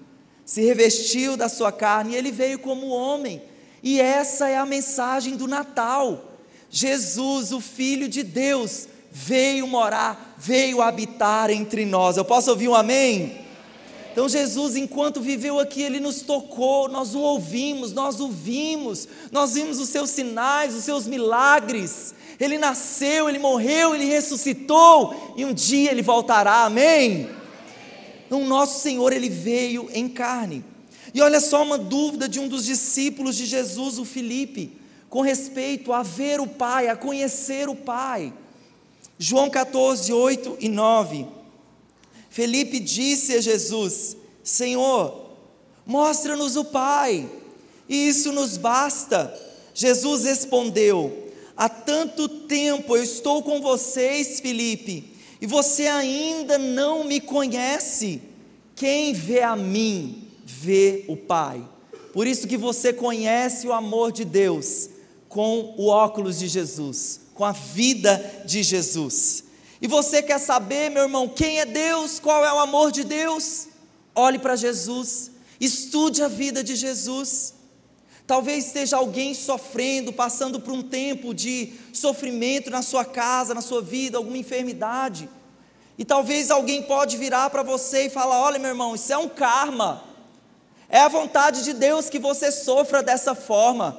se 0.45 0.61
revestiu 0.61 1.35
da 1.35 1.49
sua 1.49 1.73
carne 1.73 2.13
e 2.13 2.17
ele 2.17 2.31
veio 2.31 2.59
como 2.59 2.89
homem. 2.89 3.43
E 3.85 4.01
essa 4.01 4.49
é 4.49 4.57
a 4.57 4.65
mensagem 4.65 5.37
do 5.37 5.47
Natal. 5.47 6.33
Jesus, 6.71 7.53
o 7.53 7.61
Filho 7.61 8.09
de 8.09 8.23
Deus, 8.23 8.89
veio 9.13 9.67
morar, 9.67 10.35
veio 10.39 10.81
habitar 10.81 11.51
entre 11.51 11.85
nós. 11.85 12.17
Eu 12.17 12.25
posso 12.25 12.49
ouvir 12.51 12.67
um 12.67 12.75
amém? 12.75 13.45
Então, 14.11 14.27
Jesus, 14.27 14.75
enquanto 14.75 15.21
viveu 15.21 15.61
aqui, 15.61 15.83
Ele 15.83 16.01
nos 16.01 16.23
tocou, 16.23 16.89
nós 16.89 17.15
o 17.15 17.21
ouvimos, 17.21 17.93
nós 17.93 18.21
o 18.21 18.29
vimos, 18.29 19.07
nós 19.31 19.53
vimos 19.53 19.79
os 19.79 19.91
seus 19.91 20.09
sinais, 20.09 20.75
os 20.75 20.85
seus 20.85 21.07
milagres. 21.07 22.15
Ele 22.41 22.57
nasceu, 22.57 23.29
Ele 23.29 23.39
morreu, 23.39 23.95
Ele 23.95 24.07
ressuscitou 24.07 25.35
e 25.37 25.45
um 25.45 25.53
dia 25.53 25.91
Ele 25.91 26.01
voltará, 26.01 26.65
amém? 26.65 27.29
Então, 28.27 28.47
nosso 28.47 28.81
Senhor, 28.81 29.13
Ele 29.13 29.29
veio 29.29 29.91
em 29.93 30.09
carne. 30.09 30.65
E 31.15 31.21
olha 31.23 31.41
só 31.41 31.63
uma 31.63 31.79
dúvida 31.79 32.29
de 32.29 32.41
um 32.41 32.49
dos 32.49 32.65
discípulos 32.65 33.37
de 33.37 33.47
Jesus, 33.47 33.99
o 34.01 34.05
Filipe, 34.05 34.77
com 35.09 35.21
respeito 35.21 35.93
a 35.93 36.03
ver 36.03 36.41
o 36.41 36.47
Pai, 36.47 36.89
a 36.89 36.97
conhecer 36.97 37.69
o 37.69 37.77
Pai. 37.77 38.35
João 39.17 39.49
14, 39.49 40.13
8 40.13 40.57
e 40.59 40.69
9. 40.69 41.25
Felipe 42.29 42.81
disse 42.81 43.35
a 43.35 43.41
Jesus: 43.41 44.17
Senhor, 44.43 45.31
mostra-nos 45.87 46.57
o 46.57 46.65
Pai, 46.65 47.31
e 47.89 48.09
isso 48.09 48.33
nos 48.33 48.57
basta. 48.57 49.33
Jesus 49.73 50.25
respondeu: 50.25 51.31
Há 51.57 51.69
tanto 51.69 52.29
tempo 52.29 52.97
eu 52.97 53.05
estou 53.05 53.41
com 53.41 53.61
vocês, 53.61 54.41
Felipe, 54.41 55.13
e 55.41 55.47
você 55.47 55.87
ainda 55.87 56.59
não 56.59 57.05
me 57.05 57.21
conhece. 57.21 58.21
Quem 58.75 59.13
vê 59.13 59.43
a 59.43 59.55
mim, 59.55 60.24
vê 60.45 61.05
o 61.09 61.17
Pai. 61.17 61.67
Por 62.13 62.27
isso 62.27 62.47
que 62.47 62.57
você 62.57 62.93
conhece 62.93 63.67
o 63.67 63.73
amor 63.73 64.13
de 64.13 64.25
Deus 64.25 64.89
com 65.29 65.75
o 65.77 65.89
óculos 65.89 66.39
de 66.39 66.47
Jesus 66.47 67.25
com 67.35 67.45
a 67.45 67.53
vida 67.53 68.43
de 68.47 68.63
Jesus. 68.63 69.45
E 69.83 69.89
você 69.89 70.23
quer 70.23 70.39
saber, 70.39 70.89
meu 70.89 71.03
irmão, 71.03 71.29
quem 71.29 71.61
é 71.61 71.67
Deus, 71.67 72.19
qual 72.19 72.45
é 72.45 72.53
o 72.53 72.61
amor 72.61 72.91
de 72.91 73.05
Deus? 73.05 73.67
Olhe 74.15 74.39
para 74.39 74.57
Jesus, 74.57 75.33
estude 75.61 76.23
a 76.23 76.29
vida 76.29 76.63
de 76.63 76.77
Jesus. 76.77 77.53
Talvez 78.27 78.67
esteja 78.67 78.97
alguém 78.97 79.35
sofrendo, 79.35 80.13
passando 80.13 80.59
por 80.59 80.73
um 80.73 80.83
tempo 80.83 81.35
de 81.35 81.75
sofrimento 81.93 82.71
na 82.71 82.81
sua 82.81 83.05
casa, 83.05 83.53
na 83.53 83.61
sua 83.61 83.83
vida, 83.83 84.17
alguma 84.17 84.39
enfermidade. 84.39 85.29
E 85.99 86.05
talvez 86.05 86.51
alguém 86.51 86.83
pode 86.83 87.17
virar 87.19 87.51
para 87.51 87.63
você 87.63 88.07
e 88.07 88.11
falar: 88.11 88.41
"Olha, 88.41 88.59
meu 88.59 88.71
irmão, 88.71 88.95
isso 88.95 89.13
é 89.13 89.19
um 89.19 89.29
karma. 89.29 90.03
É 90.95 91.01
a 91.01 91.09
vontade 91.09 91.65
de 91.65 91.73
Deus 91.73 92.09
que 92.09 92.21
você 92.21 92.53
sofra 92.53 93.03
dessa 93.03 93.35
forma. 93.35 93.99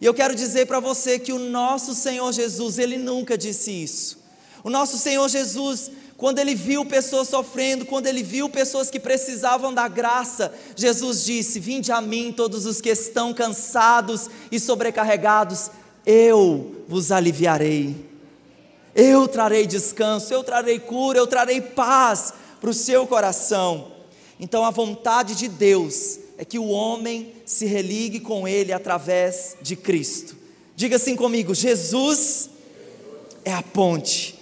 E 0.00 0.06
eu 0.06 0.14
quero 0.14 0.32
dizer 0.32 0.64
para 0.64 0.78
você 0.78 1.18
que 1.18 1.32
o 1.32 1.40
nosso 1.40 1.92
Senhor 1.92 2.32
Jesus, 2.32 2.78
ele 2.78 2.96
nunca 2.96 3.36
disse 3.36 3.72
isso. 3.72 4.22
O 4.62 4.70
nosso 4.70 4.96
Senhor 4.96 5.28
Jesus, 5.28 5.90
quando 6.16 6.38
ele 6.38 6.54
viu 6.54 6.84
pessoas 6.84 7.26
sofrendo, 7.26 7.84
quando 7.84 8.06
ele 8.06 8.22
viu 8.22 8.48
pessoas 8.48 8.90
que 8.90 9.00
precisavam 9.00 9.74
da 9.74 9.88
graça, 9.88 10.54
Jesus 10.76 11.24
disse: 11.24 11.58
Vinde 11.58 11.90
a 11.90 12.00
mim, 12.00 12.32
todos 12.32 12.64
os 12.64 12.80
que 12.80 12.90
estão 12.90 13.34
cansados 13.34 14.30
e 14.52 14.60
sobrecarregados, 14.60 15.68
eu 16.06 16.84
vos 16.86 17.10
aliviarei. 17.10 18.08
Eu 18.94 19.26
trarei 19.26 19.66
descanso, 19.66 20.32
eu 20.32 20.44
trarei 20.44 20.78
cura, 20.78 21.18
eu 21.18 21.26
trarei 21.26 21.60
paz 21.60 22.32
para 22.60 22.70
o 22.70 22.74
seu 22.74 23.04
coração. 23.04 23.93
Então, 24.38 24.64
a 24.64 24.70
vontade 24.70 25.34
de 25.34 25.48
Deus 25.48 26.18
é 26.36 26.44
que 26.44 26.58
o 26.58 26.68
homem 26.68 27.32
se 27.44 27.66
religue 27.66 28.20
com 28.20 28.46
Ele 28.46 28.72
através 28.72 29.56
de 29.62 29.76
Cristo. 29.76 30.36
Diga 30.76 30.96
assim 30.96 31.14
comigo: 31.14 31.54
Jesus 31.54 32.50
é 33.44 33.52
a 33.52 33.62
ponte. 33.62 34.38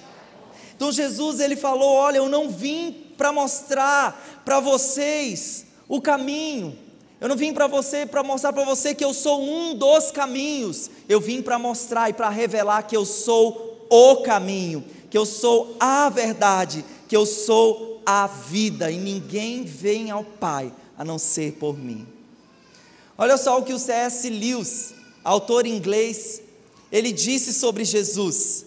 Então 0.74 0.90
Jesus 0.90 1.40
ele 1.40 1.56
falou: 1.56 1.94
Olha, 1.94 2.16
eu 2.16 2.28
não 2.28 2.48
vim 2.48 2.92
para 3.16 3.32
mostrar 3.32 4.42
para 4.44 4.60
vocês 4.60 5.66
o 5.88 6.00
caminho. 6.00 6.76
Eu 7.20 7.28
não 7.28 7.36
vim 7.36 7.52
para 7.52 7.68
você 7.68 8.04
para 8.04 8.22
mostrar 8.24 8.52
para 8.52 8.64
você 8.64 8.94
que 8.94 9.04
eu 9.04 9.14
sou 9.14 9.40
um 9.42 9.74
dos 9.74 10.10
caminhos. 10.10 10.90
Eu 11.08 11.20
vim 11.20 11.40
para 11.40 11.58
mostrar 11.58 12.10
e 12.10 12.12
para 12.12 12.28
revelar 12.30 12.82
que 12.82 12.96
eu 12.96 13.04
sou 13.04 13.86
o 13.88 14.16
caminho, 14.22 14.84
que 15.08 15.16
eu 15.16 15.24
sou 15.24 15.76
a 15.78 16.08
verdade, 16.08 16.84
que 17.06 17.16
eu 17.16 17.26
sou 17.26 17.91
a 18.04 18.26
vida 18.26 18.90
e 18.90 18.98
ninguém 18.98 19.64
vem 19.64 20.10
ao 20.10 20.24
Pai 20.24 20.72
a 20.96 21.04
não 21.04 21.18
ser 21.18 21.52
por 21.52 21.78
mim. 21.78 22.06
Olha 23.16 23.36
só 23.36 23.58
o 23.58 23.62
que 23.62 23.72
o 23.72 23.78
C.S. 23.78 24.28
Lewis, 24.28 24.94
autor 25.22 25.66
inglês, 25.66 26.42
ele 26.90 27.12
disse 27.12 27.52
sobre 27.52 27.84
Jesus. 27.84 28.66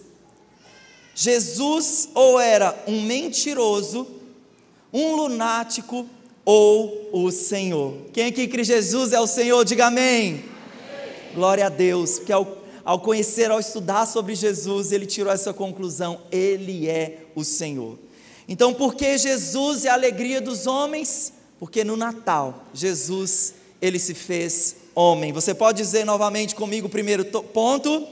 Jesus 1.14 2.08
ou 2.14 2.38
era 2.38 2.76
um 2.86 3.02
mentiroso, 3.02 4.06
um 4.92 5.16
lunático 5.16 6.06
ou 6.44 7.08
o 7.12 7.30
Senhor. 7.30 7.94
Quem 8.12 8.26
aqui 8.26 8.46
crê 8.46 8.62
Jesus 8.62 9.12
é 9.12 9.20
o 9.20 9.26
Senhor? 9.26 9.64
Diga 9.64 9.86
amém. 9.86 10.34
amém. 10.34 10.44
Glória 11.34 11.66
a 11.66 11.68
Deus, 11.68 12.18
porque 12.18 12.32
ao, 12.32 12.58
ao 12.84 13.00
conhecer, 13.00 13.50
ao 13.50 13.58
estudar 13.58 14.06
sobre 14.06 14.34
Jesus, 14.34 14.92
ele 14.92 15.06
tirou 15.06 15.32
essa 15.32 15.52
conclusão: 15.52 16.20
Ele 16.30 16.88
é 16.88 17.24
o 17.34 17.44
Senhor. 17.44 17.98
Então, 18.48 18.72
por 18.72 18.94
que 18.94 19.18
Jesus 19.18 19.84
é 19.84 19.88
a 19.88 19.94
alegria 19.94 20.40
dos 20.40 20.66
homens? 20.66 21.32
Porque 21.58 21.82
no 21.82 21.96
Natal, 21.96 22.64
Jesus 22.72 23.54
ele 23.80 23.98
se 23.98 24.14
fez 24.14 24.76
homem. 24.94 25.32
Você 25.32 25.54
pode 25.54 25.78
dizer 25.78 26.04
novamente 26.04 26.54
comigo 26.54 26.86
o 26.86 26.90
primeiro 26.90 27.24
ponto? 27.24 28.06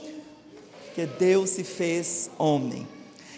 Que 0.93 1.05
Deus 1.05 1.51
se 1.51 1.63
fez 1.63 2.29
homem. 2.37 2.87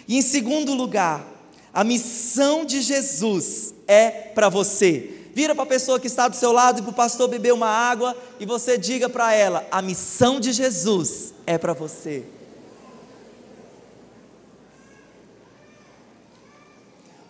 E 0.06 0.16
em 0.16 0.22
segundo 0.22 0.74
lugar, 0.74 1.26
a 1.72 1.84
missão 1.84 2.64
de 2.64 2.80
Jesus 2.80 3.74
é 3.86 4.10
para 4.10 4.48
você. 4.48 5.10
Vira 5.34 5.54
para 5.54 5.64
a 5.64 5.66
pessoa 5.66 6.00
que 6.00 6.06
está 6.06 6.26
do 6.26 6.34
seu 6.34 6.50
lado 6.50 6.80
e 6.80 6.82
para 6.82 6.90
o 6.90 6.94
pastor 6.94 7.28
beber 7.28 7.52
uma 7.52 7.68
água 7.68 8.16
e 8.40 8.46
você 8.46 8.76
diga 8.76 9.08
para 9.08 9.32
ela: 9.32 9.66
a 9.70 9.80
missão 9.80 10.40
de 10.40 10.52
Jesus 10.52 11.32
é 11.46 11.56
para 11.56 11.72
você. 11.72 12.24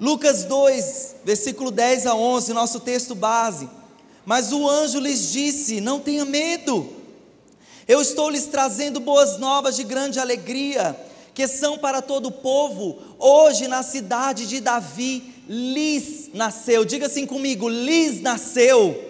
Lucas 0.00 0.44
2, 0.44 1.16
versículo 1.24 1.70
10 1.72 2.06
a 2.06 2.14
11, 2.14 2.52
nosso 2.52 2.78
texto 2.80 3.14
base. 3.14 3.68
Mas 4.24 4.52
o 4.52 4.68
anjo 4.68 5.00
lhes 5.00 5.32
disse: 5.32 5.80
Não 5.80 5.98
tenha 5.98 6.24
medo, 6.24 6.88
Eu 7.86 8.00
estou 8.00 8.28
lhes 8.28 8.46
trazendo 8.46 9.00
boas 9.00 9.38
novas 9.38 9.74
de 9.74 9.82
grande 9.82 10.20
alegria, 10.20 10.94
que 11.34 11.48
são 11.48 11.78
para 11.78 12.00
todo 12.02 12.26
o 12.26 12.32
povo. 12.32 12.98
Hoje, 13.18 13.66
na 13.66 13.82
cidade 13.82 14.46
de 14.46 14.60
Davi, 14.60 15.34
lhes 15.48 16.30
nasceu. 16.32 16.84
Diga 16.84 17.06
assim 17.06 17.26
comigo: 17.26 17.68
lhes 17.68 18.20
nasceu. 18.20 19.04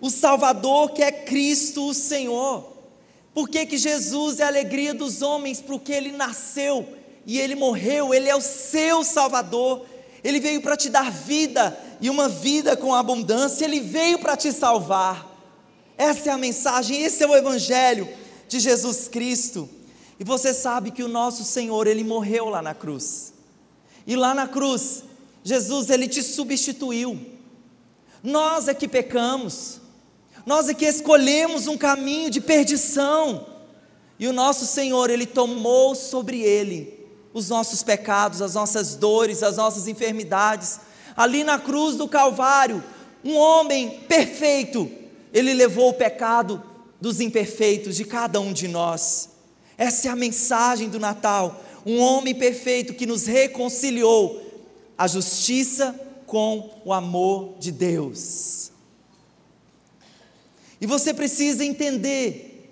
O 0.00 0.08
Salvador 0.08 0.92
que 0.92 1.02
é 1.02 1.12
Cristo 1.12 1.88
o 1.88 1.94
Senhor. 1.94 2.72
Por 3.34 3.48
que, 3.48 3.66
que 3.66 3.76
Jesus 3.76 4.38
é 4.38 4.44
a 4.44 4.46
alegria 4.46 4.94
dos 4.94 5.20
homens? 5.20 5.60
Porque 5.60 5.92
ele 5.92 6.12
nasceu 6.12 6.86
e 7.26 7.40
ele 7.40 7.54
morreu, 7.54 8.12
ele 8.12 8.28
é 8.28 8.36
o 8.36 8.40
seu 8.40 9.02
Salvador. 9.02 9.86
Ele 10.22 10.40
veio 10.40 10.60
para 10.62 10.76
te 10.76 10.88
dar 10.88 11.10
vida 11.10 11.78
e 12.00 12.08
uma 12.08 12.28
vida 12.28 12.76
com 12.76 12.94
abundância, 12.94 13.64
ele 13.64 13.80
veio 13.80 14.18
para 14.18 14.36
te 14.36 14.52
salvar. 14.52 15.30
Essa 15.96 16.30
é 16.30 16.32
a 16.32 16.38
mensagem, 16.38 17.02
esse 17.02 17.22
é 17.22 17.26
o 17.26 17.36
Evangelho 17.36 18.08
de 18.48 18.58
Jesus 18.58 19.08
Cristo. 19.08 19.68
E 20.18 20.24
você 20.24 20.52
sabe 20.52 20.90
que 20.90 21.02
o 21.02 21.08
nosso 21.08 21.44
Senhor, 21.44 21.86
ele 21.86 22.04
morreu 22.04 22.48
lá 22.48 22.62
na 22.62 22.74
cruz. 22.74 23.32
E 24.06 24.16
lá 24.16 24.34
na 24.34 24.46
cruz, 24.46 25.04
Jesus, 25.42 25.90
ele 25.90 26.08
te 26.08 26.22
substituiu. 26.22 27.20
Nós 28.22 28.68
é 28.68 28.74
que 28.74 28.88
pecamos, 28.88 29.80
nós 30.46 30.68
é 30.68 30.74
que 30.74 30.86
escolhemos 30.86 31.66
um 31.66 31.76
caminho 31.76 32.30
de 32.30 32.40
perdição. 32.40 33.46
E 34.18 34.26
o 34.26 34.32
nosso 34.32 34.66
Senhor, 34.66 35.10
ele 35.10 35.26
tomou 35.26 35.94
sobre 35.94 36.40
ele 36.40 36.93
os 37.34 37.48
nossos 37.48 37.82
pecados, 37.82 38.40
as 38.40 38.54
nossas 38.54 38.94
dores, 38.94 39.42
as 39.42 39.56
nossas 39.56 39.88
enfermidades. 39.88 40.78
Ali 41.16 41.42
na 41.42 41.58
cruz 41.58 41.96
do 41.96 42.08
Calvário, 42.08 42.82
um 43.24 43.36
homem 43.36 44.00
perfeito, 44.08 44.90
ele 45.32 45.52
levou 45.52 45.90
o 45.90 45.94
pecado 45.94 46.62
dos 47.00 47.20
imperfeitos 47.20 47.96
de 47.96 48.04
cada 48.04 48.40
um 48.40 48.52
de 48.52 48.68
nós. 48.68 49.30
Essa 49.76 50.08
é 50.08 50.10
a 50.10 50.16
mensagem 50.16 50.88
do 50.88 51.00
Natal. 51.00 51.60
Um 51.84 51.98
homem 51.98 52.34
perfeito 52.34 52.94
que 52.94 53.04
nos 53.04 53.26
reconciliou 53.26 54.40
a 54.96 55.08
justiça 55.08 55.98
com 56.26 56.70
o 56.84 56.92
amor 56.92 57.56
de 57.58 57.72
Deus. 57.72 58.70
E 60.80 60.86
você 60.86 61.12
precisa 61.12 61.64
entender. 61.64 62.70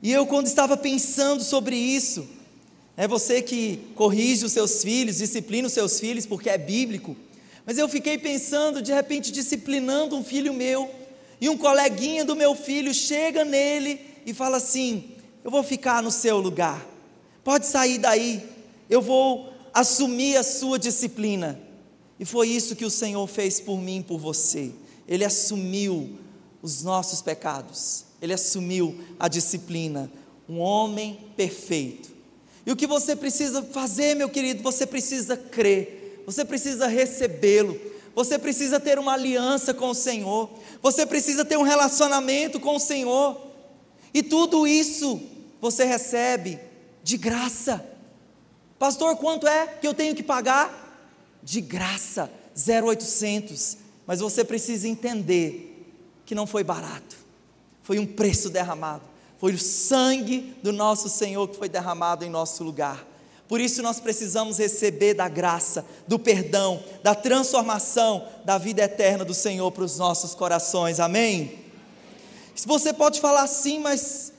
E 0.00 0.12
eu, 0.12 0.26
quando 0.26 0.46
estava 0.46 0.76
pensando 0.76 1.42
sobre 1.42 1.76
isso, 1.76 2.28
é 2.96 3.08
você 3.08 3.42
que 3.42 3.80
corrige 3.94 4.44
os 4.44 4.52
seus 4.52 4.82
filhos, 4.82 5.18
disciplina 5.18 5.66
os 5.66 5.72
seus 5.72 5.98
filhos, 5.98 6.26
porque 6.26 6.48
é 6.48 6.56
bíblico. 6.56 7.16
Mas 7.66 7.76
eu 7.76 7.88
fiquei 7.88 8.18
pensando, 8.18 8.80
de 8.80 8.92
repente, 8.92 9.32
disciplinando 9.32 10.16
um 10.16 10.22
filho 10.22 10.52
meu 10.52 10.88
e 11.40 11.48
um 11.48 11.56
coleguinha 11.56 12.24
do 12.24 12.36
meu 12.36 12.54
filho 12.54 12.94
chega 12.94 13.44
nele 13.44 14.00
e 14.24 14.32
fala 14.32 14.58
assim: 14.58 15.12
Eu 15.42 15.50
vou 15.50 15.62
ficar 15.62 16.02
no 16.02 16.10
seu 16.10 16.38
lugar, 16.38 16.86
pode 17.42 17.66
sair 17.66 17.98
daí, 17.98 18.42
eu 18.88 19.02
vou 19.02 19.52
assumir 19.72 20.36
a 20.36 20.44
sua 20.44 20.78
disciplina. 20.78 21.60
E 22.20 22.24
foi 22.24 22.48
isso 22.48 22.76
que 22.76 22.84
o 22.84 22.90
Senhor 22.90 23.26
fez 23.26 23.58
por 23.58 23.80
mim 23.80 23.98
e 23.98 24.02
por 24.04 24.18
você. 24.18 24.70
Ele 25.08 25.24
assumiu 25.24 26.16
os 26.62 26.84
nossos 26.84 27.20
pecados, 27.20 28.04
ele 28.22 28.32
assumiu 28.32 29.00
a 29.18 29.26
disciplina. 29.26 30.10
Um 30.48 30.60
homem 30.60 31.18
perfeito. 31.36 32.13
E 32.66 32.72
o 32.72 32.76
que 32.76 32.86
você 32.86 33.14
precisa 33.14 33.62
fazer, 33.62 34.14
meu 34.14 34.28
querido, 34.28 34.62
você 34.62 34.86
precisa 34.86 35.36
crer, 35.36 36.22
você 36.24 36.44
precisa 36.44 36.86
recebê-lo, 36.86 37.78
você 38.14 38.38
precisa 38.38 38.80
ter 38.80 38.98
uma 38.98 39.12
aliança 39.12 39.74
com 39.74 39.90
o 39.90 39.94
Senhor, 39.94 40.50
você 40.80 41.04
precisa 41.04 41.44
ter 41.44 41.58
um 41.58 41.62
relacionamento 41.62 42.58
com 42.58 42.76
o 42.76 42.80
Senhor, 42.80 43.40
e 44.12 44.22
tudo 44.22 44.66
isso 44.66 45.20
você 45.60 45.84
recebe 45.84 46.58
de 47.02 47.16
graça. 47.16 47.84
Pastor, 48.78 49.16
quanto 49.16 49.46
é 49.46 49.66
que 49.66 49.86
eu 49.86 49.94
tenho 49.94 50.14
que 50.14 50.22
pagar? 50.22 50.82
De 51.42 51.60
graça, 51.60 52.30
0,800. 52.56 53.78
Mas 54.06 54.20
você 54.20 54.44
precisa 54.44 54.86
entender 54.88 55.90
que 56.24 56.34
não 56.34 56.46
foi 56.46 56.62
barato, 56.62 57.16
foi 57.82 57.98
um 57.98 58.06
preço 58.06 58.48
derramado, 58.48 59.02
foi 59.44 59.52
o 59.52 59.58
sangue 59.58 60.56
do 60.62 60.72
nosso 60.72 61.06
Senhor 61.06 61.46
que 61.46 61.58
foi 61.58 61.68
derramado 61.68 62.24
em 62.24 62.30
nosso 62.30 62.64
lugar. 62.64 63.06
Por 63.46 63.60
isso 63.60 63.82
nós 63.82 64.00
precisamos 64.00 64.56
receber 64.56 65.12
da 65.12 65.28
graça, 65.28 65.84
do 66.08 66.18
perdão, 66.18 66.82
da 67.02 67.14
transformação 67.14 68.26
da 68.42 68.56
vida 68.56 68.84
eterna 68.84 69.22
do 69.22 69.34
Senhor 69.34 69.70
para 69.70 69.84
os 69.84 69.98
nossos 69.98 70.34
corações. 70.34 70.98
Amém? 70.98 71.58
Se 72.54 72.66
você 72.66 72.90
pode 72.90 73.20
falar 73.20 73.42
assim, 73.42 73.80
mas 73.80 74.32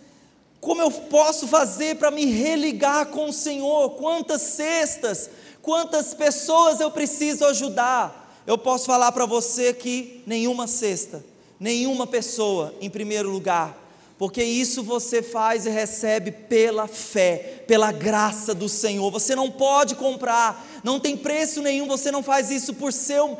como 0.59 0.81
eu 0.81 0.89
posso 0.89 1.47
fazer 1.47 1.97
para 1.97 2.09
me 2.09 2.25
religar 2.25 3.05
com 3.05 3.29
o 3.29 3.33
Senhor? 3.33 3.91
Quantas 3.91 4.41
cestas, 4.41 5.29
quantas 5.61 6.15
pessoas 6.15 6.79
eu 6.79 6.89
preciso 6.89 7.45
ajudar? 7.45 8.41
Eu 8.47 8.57
posso 8.57 8.87
falar 8.87 9.11
para 9.11 9.27
você 9.27 9.71
que 9.71 10.23
nenhuma 10.25 10.65
cesta, 10.65 11.23
nenhuma 11.59 12.07
pessoa 12.07 12.73
em 12.81 12.89
primeiro 12.89 13.29
lugar 13.29 13.84
porque 14.17 14.41
isso 14.41 14.81
você 14.81 15.21
faz 15.21 15.65
e 15.65 15.69
recebe 15.69 16.31
pela 16.31 16.87
fé, 16.87 17.63
pela 17.67 17.91
graça 17.91 18.53
do 18.53 18.69
Senhor. 18.69 19.11
Você 19.11 19.35
não 19.35 19.51
pode 19.51 19.95
comprar, 19.95 20.65
não 20.83 20.99
tem 20.99 21.17
preço 21.17 21.61
nenhum, 21.61 21.85
você 21.87 22.11
não 22.11 22.23
faz 22.23 22.49
isso 22.49 22.73
por 22.75 22.93
seu 22.93 23.37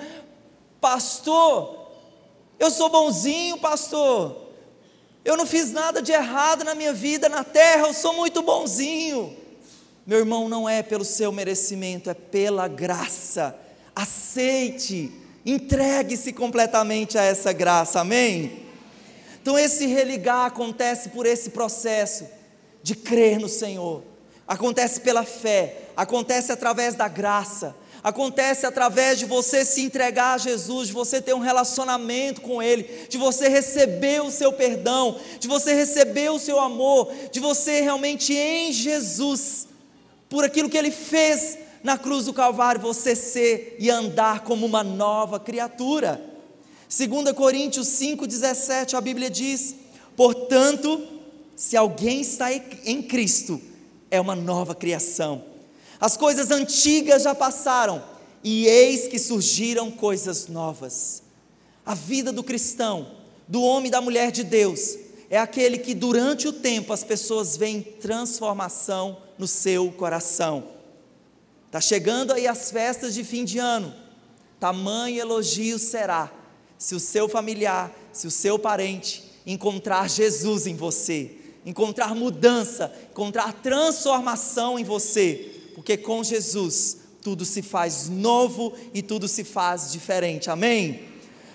pastor. 0.81 1.87
Eu 2.59 2.69
sou 2.69 2.89
bonzinho, 2.89 3.57
pastor. 3.57 4.35
Eu 5.23 5.37
não 5.37 5.45
fiz 5.45 5.71
nada 5.71 6.01
de 6.01 6.11
errado 6.11 6.65
na 6.65 6.75
minha 6.75 6.93
vida 6.93 7.29
na 7.29 7.43
terra, 7.43 7.87
eu 7.87 7.93
sou 7.93 8.13
muito 8.13 8.41
bonzinho. 8.41 9.35
Meu 10.05 10.19
irmão, 10.19 10.49
não 10.49 10.67
é 10.67 10.83
pelo 10.83 11.05
seu 11.05 11.31
merecimento, 11.31 12.09
é 12.09 12.13
pela 12.13 12.67
graça. 12.67 13.57
Aceite, 13.95 15.11
entregue-se 15.45 16.33
completamente 16.33 17.17
a 17.17 17.23
essa 17.23 17.53
graça, 17.53 18.01
amém? 18.01 18.64
Então, 19.45 19.59
esse 19.59 19.85
religar 19.85 20.47
acontece 20.47 21.09
por 21.09 21.23
esse 21.23 21.51
processo 21.51 22.25
de 22.81 22.95
crer 22.95 23.39
no 23.39 23.47
Senhor, 23.47 24.01
acontece 24.47 25.01
pela 25.01 25.23
fé, 25.23 25.83
acontece 25.95 26.51
através 26.51 26.95
da 26.95 27.07
graça, 27.07 27.75
acontece 28.03 28.65
através 28.65 29.19
de 29.19 29.25
você 29.25 29.63
se 29.63 29.81
entregar 29.83 30.33
a 30.33 30.37
Jesus, 30.39 30.87
de 30.87 30.93
você 30.95 31.21
ter 31.21 31.35
um 31.35 31.39
relacionamento 31.41 32.41
com 32.41 32.59
Ele, 32.59 33.05
de 33.07 33.19
você 33.19 33.47
receber 33.47 34.23
o 34.23 34.31
seu 34.31 34.51
perdão, 34.51 35.19
de 35.39 35.47
você 35.47 35.75
receber 35.75 36.31
o 36.31 36.39
seu 36.39 36.59
amor, 36.59 37.13
de 37.31 37.39
você 37.39 37.81
realmente 37.81 38.33
em 38.33 38.73
Jesus, 38.73 39.67
por 40.27 40.43
aquilo 40.43 40.71
que 40.71 40.77
Ele 40.77 40.89
fez 40.89 41.59
na 41.83 41.99
cruz 41.99 42.25
do 42.25 42.33
Calvário, 42.33 42.81
você 42.81 43.15
ser 43.15 43.75
e 43.77 43.91
andar 43.91 44.39
como 44.39 44.65
uma 44.65 44.83
nova 44.83 45.39
criatura. 45.39 46.33
2 46.97 47.33
Coríntios 47.33 47.87
5,17, 47.87 48.93
a 48.93 49.01
Bíblia 49.01 49.29
diz: 49.29 49.75
Portanto, 50.15 51.05
se 51.53 51.75
alguém 51.75 52.21
está 52.21 52.53
em 52.53 53.03
Cristo, 53.03 53.61
é 54.09 54.21
uma 54.21 54.33
nova 54.33 54.73
criação. 54.73 55.43
As 55.99 56.15
coisas 56.15 56.51
antigas 56.51 57.23
já 57.23 57.35
passaram, 57.35 58.01
e 58.41 58.65
eis 58.65 59.09
que 59.09 59.19
surgiram 59.19 59.91
coisas 59.91 60.47
novas. 60.47 61.21
A 61.85 61.93
vida 61.93 62.31
do 62.31 62.41
cristão, 62.41 63.11
do 63.45 63.61
homem 63.61 63.89
e 63.89 63.91
da 63.91 63.99
mulher 63.99 64.31
de 64.31 64.45
Deus, 64.45 64.97
é 65.29 65.37
aquele 65.37 65.79
que 65.79 65.93
durante 65.93 66.47
o 66.47 66.53
tempo 66.53 66.93
as 66.93 67.03
pessoas 67.03 67.57
veem 67.57 67.81
transformação 67.81 69.17
no 69.37 69.49
seu 69.49 69.91
coração. 69.91 70.63
Está 71.65 71.81
chegando 71.81 72.31
aí 72.31 72.47
as 72.47 72.71
festas 72.71 73.13
de 73.13 73.25
fim 73.25 73.43
de 73.43 73.57
ano, 73.57 73.93
tamanho 74.61 75.19
elogio 75.19 75.77
será 75.77 76.44
se 76.85 76.93
o 76.93 76.99
seu 76.99 77.27
familiar, 77.27 77.91
se 78.13 78.27
o 78.27 78.31
seu 78.31 78.59
parente 78.59 79.23
encontrar 79.43 80.07
Jesus 80.07 80.67
em 80.67 80.75
você, 80.75 81.31
encontrar 81.65 82.13
mudança, 82.13 82.93
encontrar 83.09 83.53
transformação 83.53 84.77
em 84.77 84.83
você, 84.83 85.51
porque 85.73 85.97
com 85.97 86.23
Jesus 86.23 86.97
tudo 87.23 87.43
se 87.43 87.63
faz 87.63 88.07
novo 88.07 88.71
e 88.93 89.01
tudo 89.01 89.27
se 89.27 89.43
faz 89.43 89.91
diferente, 89.91 90.51
amém? 90.51 91.05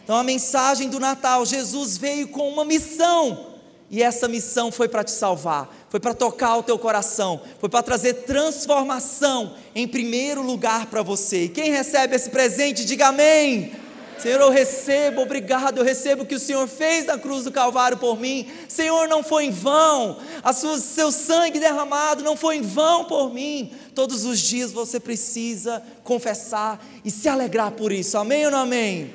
Então 0.02 0.16
a 0.16 0.24
mensagem 0.24 0.88
do 0.88 0.98
Natal, 0.98 1.46
Jesus 1.46 1.96
veio 1.96 2.26
com 2.26 2.48
uma 2.48 2.64
missão, 2.64 3.54
e 3.88 4.02
essa 4.02 4.26
missão 4.26 4.72
foi 4.72 4.88
para 4.88 5.04
te 5.04 5.12
salvar, 5.12 5.86
foi 5.88 6.00
para 6.00 6.12
tocar 6.12 6.56
o 6.56 6.62
teu 6.64 6.76
coração, 6.76 7.40
foi 7.60 7.68
para 7.68 7.84
trazer 7.84 8.14
transformação 8.24 9.54
em 9.76 9.86
primeiro 9.86 10.42
lugar 10.42 10.86
para 10.86 11.04
você. 11.04 11.44
E 11.44 11.48
quem 11.48 11.70
recebe 11.70 12.16
esse 12.16 12.30
presente, 12.30 12.84
diga 12.84 13.06
amém. 13.10 13.89
Senhor, 14.20 14.40
eu 14.40 14.50
recebo, 14.50 15.22
obrigado, 15.22 15.78
eu 15.78 15.84
recebo 15.84 16.22
o 16.22 16.26
que 16.26 16.34
o 16.34 16.40
Senhor 16.40 16.68
fez 16.68 17.06
na 17.06 17.16
cruz 17.16 17.44
do 17.44 17.52
Calvário 17.52 17.96
por 17.96 18.18
mim. 18.18 18.46
Senhor, 18.68 19.08
não 19.08 19.22
foi 19.22 19.46
em 19.46 19.50
vão, 19.50 20.18
a 20.42 20.52
sua, 20.52 20.78
seu 20.78 21.10
sangue 21.10 21.58
derramado 21.58 22.22
não 22.22 22.36
foi 22.36 22.56
em 22.56 22.62
vão 22.62 23.04
por 23.04 23.32
mim. 23.32 23.72
Todos 23.94 24.24
os 24.24 24.38
dias 24.38 24.72
você 24.72 25.00
precisa 25.00 25.82
confessar 26.04 26.84
e 27.04 27.10
se 27.10 27.28
alegrar 27.28 27.72
por 27.72 27.92
isso, 27.92 28.18
amém 28.18 28.44
ou 28.44 28.50
não 28.50 28.58
amém? 28.60 29.14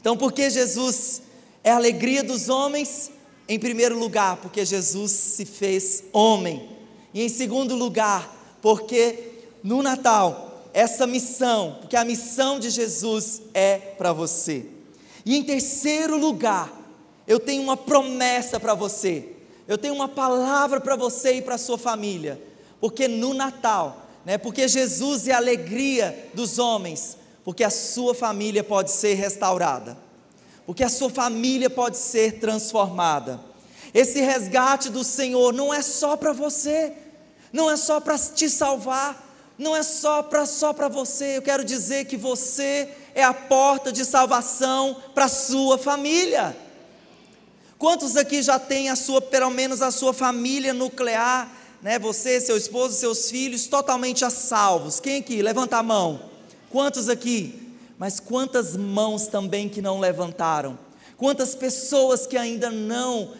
Então, 0.00 0.16
porque 0.16 0.50
Jesus 0.50 1.22
é 1.62 1.70
a 1.70 1.76
alegria 1.76 2.22
dos 2.22 2.48
homens, 2.48 3.10
Em 3.48 3.58
primeiro 3.58 3.98
lugar, 3.98 4.36
porque 4.36 4.64
Jesus 4.64 5.10
se 5.10 5.44
fez 5.44 6.04
homem. 6.12 6.70
E 7.12 7.22
em 7.22 7.28
segundo 7.28 7.74
lugar, 7.74 8.58
porque 8.62 9.32
no 9.62 9.82
Natal, 9.82 10.51
essa 10.72 11.06
missão, 11.06 11.78
porque 11.80 11.96
a 11.96 12.04
missão 12.04 12.58
de 12.58 12.70
Jesus 12.70 13.42
é 13.52 13.78
para 13.78 14.12
você. 14.12 14.66
E 15.24 15.36
em 15.36 15.42
terceiro 15.42 16.16
lugar, 16.16 16.72
eu 17.26 17.38
tenho 17.38 17.62
uma 17.62 17.76
promessa 17.76 18.58
para 18.58 18.74
você. 18.74 19.28
Eu 19.68 19.78
tenho 19.78 19.94
uma 19.94 20.08
palavra 20.08 20.80
para 20.80 20.96
você 20.96 21.34
e 21.34 21.42
para 21.42 21.58
sua 21.58 21.78
família. 21.78 22.40
Porque 22.80 23.06
no 23.06 23.32
Natal, 23.32 24.06
né, 24.24 24.36
porque 24.36 24.66
Jesus 24.66 25.28
é 25.28 25.32
a 25.32 25.36
alegria 25.36 26.30
dos 26.34 26.58
homens, 26.58 27.16
porque 27.44 27.62
a 27.62 27.70
sua 27.70 28.14
família 28.14 28.64
pode 28.64 28.90
ser 28.90 29.14
restaurada. 29.14 29.96
Porque 30.66 30.82
a 30.82 30.88
sua 30.88 31.10
família 31.10 31.70
pode 31.70 31.96
ser 31.96 32.40
transformada. 32.40 33.40
Esse 33.94 34.20
resgate 34.20 34.88
do 34.88 35.04
Senhor 35.04 35.52
não 35.52 35.72
é 35.72 35.82
só 35.82 36.16
para 36.16 36.32
você, 36.32 36.92
não 37.52 37.70
é 37.70 37.76
só 37.76 38.00
para 38.00 38.18
te 38.18 38.48
salvar, 38.48 39.31
não 39.62 39.74
é 39.74 39.82
só 39.82 40.22
para 40.22 40.44
só 40.44 40.72
para 40.72 40.88
você. 40.88 41.38
Eu 41.38 41.42
quero 41.42 41.64
dizer 41.64 42.04
que 42.04 42.16
você 42.16 42.88
é 43.14 43.22
a 43.22 43.32
porta 43.32 43.90
de 43.90 44.04
salvação 44.04 44.96
para 45.14 45.24
a 45.24 45.28
sua 45.28 45.78
família. 45.78 46.54
Quantos 47.78 48.16
aqui 48.16 48.42
já 48.42 48.58
têm 48.58 48.90
a 48.90 48.96
sua, 48.96 49.20
pelo 49.20 49.50
menos 49.50 49.80
a 49.80 49.90
sua 49.90 50.12
família 50.12 50.74
nuclear, 50.74 51.50
né? 51.82 51.98
Você, 51.98 52.40
seu 52.40 52.56
esposo, 52.56 52.94
seus 52.94 53.30
filhos 53.30 53.66
totalmente 53.66 54.24
a 54.24 54.30
salvos? 54.30 55.00
Quem 55.00 55.18
aqui? 55.18 55.42
Levanta 55.42 55.78
a 55.78 55.82
mão. 55.82 56.20
Quantos 56.70 57.08
aqui? 57.08 57.74
Mas 57.98 58.20
quantas 58.20 58.76
mãos 58.76 59.26
também 59.26 59.68
que 59.68 59.82
não 59.82 59.98
levantaram? 59.98 60.78
Quantas 61.16 61.54
pessoas 61.54 62.26
que 62.26 62.36
ainda 62.36 62.70
não 62.70 63.32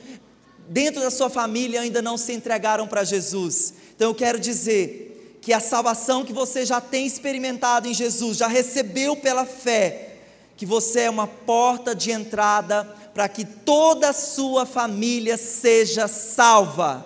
dentro 0.68 1.00
da 1.00 1.10
sua 1.10 1.28
família 1.28 1.80
ainda 1.80 2.00
não 2.00 2.16
se 2.16 2.32
entregaram 2.32 2.86
para 2.86 3.04
Jesus? 3.04 3.74
Então 3.94 4.10
eu 4.10 4.14
quero 4.14 4.38
dizer 4.38 5.11
que 5.42 5.52
a 5.52 5.58
salvação 5.58 6.24
que 6.24 6.32
você 6.32 6.64
já 6.64 6.80
tem 6.80 7.04
experimentado 7.04 7.88
em 7.88 7.92
Jesus, 7.92 8.38
já 8.38 8.46
recebeu 8.46 9.16
pela 9.16 9.44
fé, 9.44 10.18
que 10.56 10.64
você 10.64 11.00
é 11.00 11.10
uma 11.10 11.26
porta 11.26 11.96
de 11.96 12.12
entrada 12.12 12.84
para 13.12 13.28
que 13.28 13.44
toda 13.44 14.10
a 14.10 14.12
sua 14.12 14.64
família 14.64 15.36
seja 15.36 16.06
salva. 16.06 17.04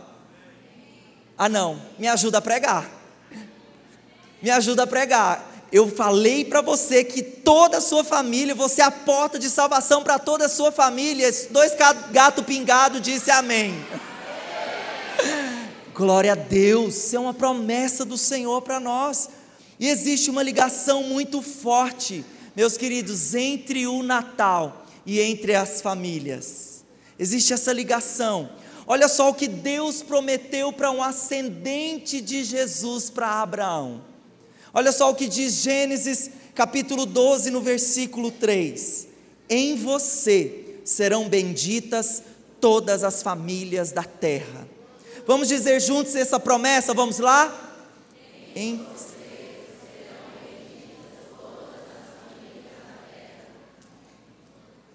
Ah, 1.39 1.49
não, 1.49 1.81
me 1.99 2.07
ajuda 2.07 2.37
a 2.37 2.43
pregar. 2.43 2.87
Me 4.43 4.51
ajuda 4.51 4.83
a 4.83 4.87
pregar. 4.87 5.55
Eu 5.73 5.89
falei 5.89 6.45
para 6.45 6.61
você 6.61 7.03
que 7.03 7.23
toda 7.23 7.79
a 7.79 7.81
sua 7.81 8.05
família, 8.05 8.55
você 8.55 8.83
é 8.83 8.85
a 8.85 8.91
porta 8.91 9.39
de 9.39 9.49
salvação 9.49 10.03
para 10.03 10.19
toda 10.19 10.45
a 10.45 10.49
sua 10.51 10.71
família. 10.71 11.31
Dois 11.51 11.73
gato 12.11 12.45
pingado 12.45 13.01
disse 13.01 13.31
amém. 13.31 13.75
Glória 15.97 16.33
a 16.33 16.35
Deus, 16.35 16.95
isso 16.95 17.17
é 17.17 17.19
uma 17.19 17.33
promessa 17.33 18.05
do 18.05 18.19
Senhor 18.19 18.61
para 18.61 18.79
nós. 18.79 19.31
E 19.81 19.89
existe 19.89 20.29
uma 20.29 20.43
ligação 20.43 21.05
muito 21.05 21.41
forte, 21.41 22.23
meus 22.55 22.77
queridos, 22.77 23.35
entre 23.35 23.87
o 23.87 24.03
Natal 24.03 24.85
e 25.07 25.19
entre 25.19 25.55
as 25.55 25.81
famílias. 25.81 26.85
Existe 27.19 27.55
essa 27.55 27.73
ligação. 27.73 28.51
Olha 28.87 29.09
só 29.09 29.31
o 29.31 29.35
que 29.35 29.49
Deus 29.49 30.03
prometeu 30.03 30.71
para 30.71 30.91
um 30.91 31.03
ascendente 31.03 32.21
de 32.21 32.45
Jesus 32.45 33.09
para 33.09 33.41
Abraão. 33.41 34.05
Olha 34.75 34.93
só 34.93 35.11
o 35.11 35.15
que 35.15 35.27
diz 35.27 35.63
Gênesis 35.63 36.31
capítulo 36.55 37.07
12, 37.07 37.51
no 37.51 37.63
versículo 37.63 38.31
3: 38.31 39.09
Em 39.49 39.77
você 39.77 40.77
serão 40.85 41.27
benditas 41.27 42.23
todas 42.61 43.03
as 43.03 43.23
famílias 43.23 43.93
da 43.93 44.05
terra. 44.05 44.66
Vamos 45.27 45.49
dizer 45.49 45.81
juntos 45.81 46.15
essa 46.15 46.39
promessa? 46.39 46.95
Vamos 46.95 47.19
lá? 47.19 47.53
Em 48.55 48.87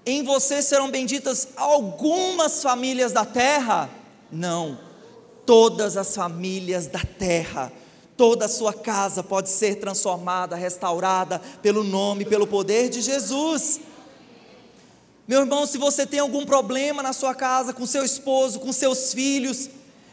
Em 0.05 0.23
você 0.23 0.61
serão 0.61 0.89
benditas 0.89 1.49
algumas 1.55 2.63
famílias 2.63 3.11
da 3.11 3.23
terra? 3.23 3.89
Não, 4.31 4.79
todas 5.45 5.95
as 5.95 6.15
famílias 6.15 6.87
da 6.87 6.99
terra. 6.99 7.71
Toda 8.17 8.45
a 8.45 8.49
sua 8.49 8.73
casa 8.73 9.23
pode 9.23 9.49
ser 9.49 9.75
transformada, 9.75 10.55
restaurada 10.55 11.39
pelo 11.61 11.83
nome, 11.83 12.25
pelo 12.25 12.47
poder 12.47 12.89
de 12.89 13.01
Jesus. 13.01 13.79
Meu 15.27 15.41
irmão, 15.41 15.65
se 15.65 15.77
você 15.77 16.05
tem 16.05 16.19
algum 16.19 16.45
problema 16.45 17.03
na 17.03 17.13
sua 17.13 17.35
casa, 17.35 17.71
com 17.71 17.85
seu 17.85 18.03
esposo, 18.03 18.59
com 18.59 18.73
seus 18.73 19.13
filhos, 19.13 19.69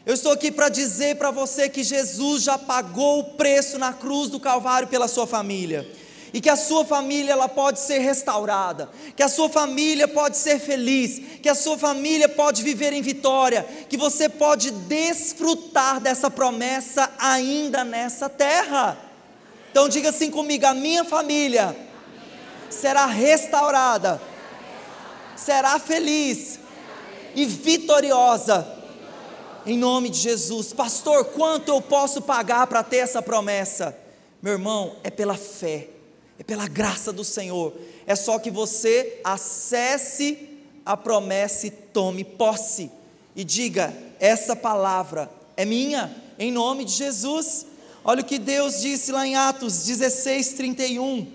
eu 0.09 0.15
estou 0.15 0.31
aqui 0.31 0.51
para 0.51 0.69
dizer 0.69 1.17
para 1.17 1.29
você 1.29 1.69
que 1.69 1.83
Jesus 1.83 2.41
já 2.41 2.57
pagou 2.57 3.19
o 3.19 3.23
preço 3.35 3.77
na 3.77 3.93
cruz 3.93 4.27
do 4.27 4.39
Calvário 4.39 4.87
pela 4.87 5.07
sua 5.07 5.27
família 5.27 5.87
e 6.33 6.41
que 6.41 6.49
a 6.49 6.55
sua 6.55 6.83
família 6.83 7.33
ela 7.33 7.47
pode 7.47 7.79
ser 7.79 7.99
restaurada, 7.99 8.89
que 9.15 9.21
a 9.21 9.29
sua 9.29 9.47
família 9.49 10.07
pode 10.07 10.35
ser 10.35 10.59
feliz, 10.59 11.21
que 11.43 11.47
a 11.47 11.53
sua 11.53 11.77
família 11.77 12.27
pode 12.27 12.63
viver 12.63 12.91
em 12.91 13.03
vitória, 13.03 13.61
que 13.87 13.97
você 13.97 14.27
pode 14.27 14.71
desfrutar 14.71 15.99
dessa 15.99 16.31
promessa 16.31 17.11
ainda 17.19 17.83
nessa 17.83 18.27
terra. 18.27 18.97
Então 19.69 19.87
diga 19.87 20.09
assim 20.09 20.31
comigo: 20.31 20.65
a 20.65 20.73
minha 20.73 21.05
família 21.05 21.77
será 22.67 23.05
restaurada, 23.05 24.19
será 25.35 25.77
feliz 25.77 26.57
e 27.35 27.45
vitoriosa. 27.45 28.78
Em 29.69 29.77
nome 29.77 30.09
de 30.09 30.17
Jesus, 30.19 30.73
pastor, 30.73 31.25
quanto 31.25 31.69
eu 31.69 31.81
posso 31.81 32.21
pagar 32.21 32.65
para 32.67 32.81
ter 32.81 32.97
essa 32.97 33.21
promessa? 33.21 33.95
Meu 34.41 34.53
irmão, 34.53 34.95
é 35.03 35.09
pela 35.09 35.35
fé 35.35 35.89
é 36.39 36.43
pela 36.43 36.67
graça 36.69 37.11
do 37.11 37.23
Senhor. 37.25 37.73
É 38.07 38.15
só 38.15 38.39
que 38.39 38.49
você 38.49 39.19
acesse 39.25 40.47
a 40.85 40.95
promessa 40.95 41.67
e 41.67 41.71
tome 41.71 42.23
posse. 42.23 42.89
E 43.35 43.43
diga: 43.43 43.93
essa 44.19 44.55
palavra 44.55 45.29
é 45.57 45.65
minha, 45.65 46.15
em 46.39 46.49
nome 46.49 46.85
de 46.85 46.93
Jesus. 46.93 47.65
Olha 48.03 48.21
o 48.21 48.25
que 48.25 48.39
Deus 48.39 48.81
disse 48.81 49.11
lá 49.11 49.27
em 49.27 49.35
Atos 49.35 49.83
16, 49.83 50.53
31. 50.53 51.27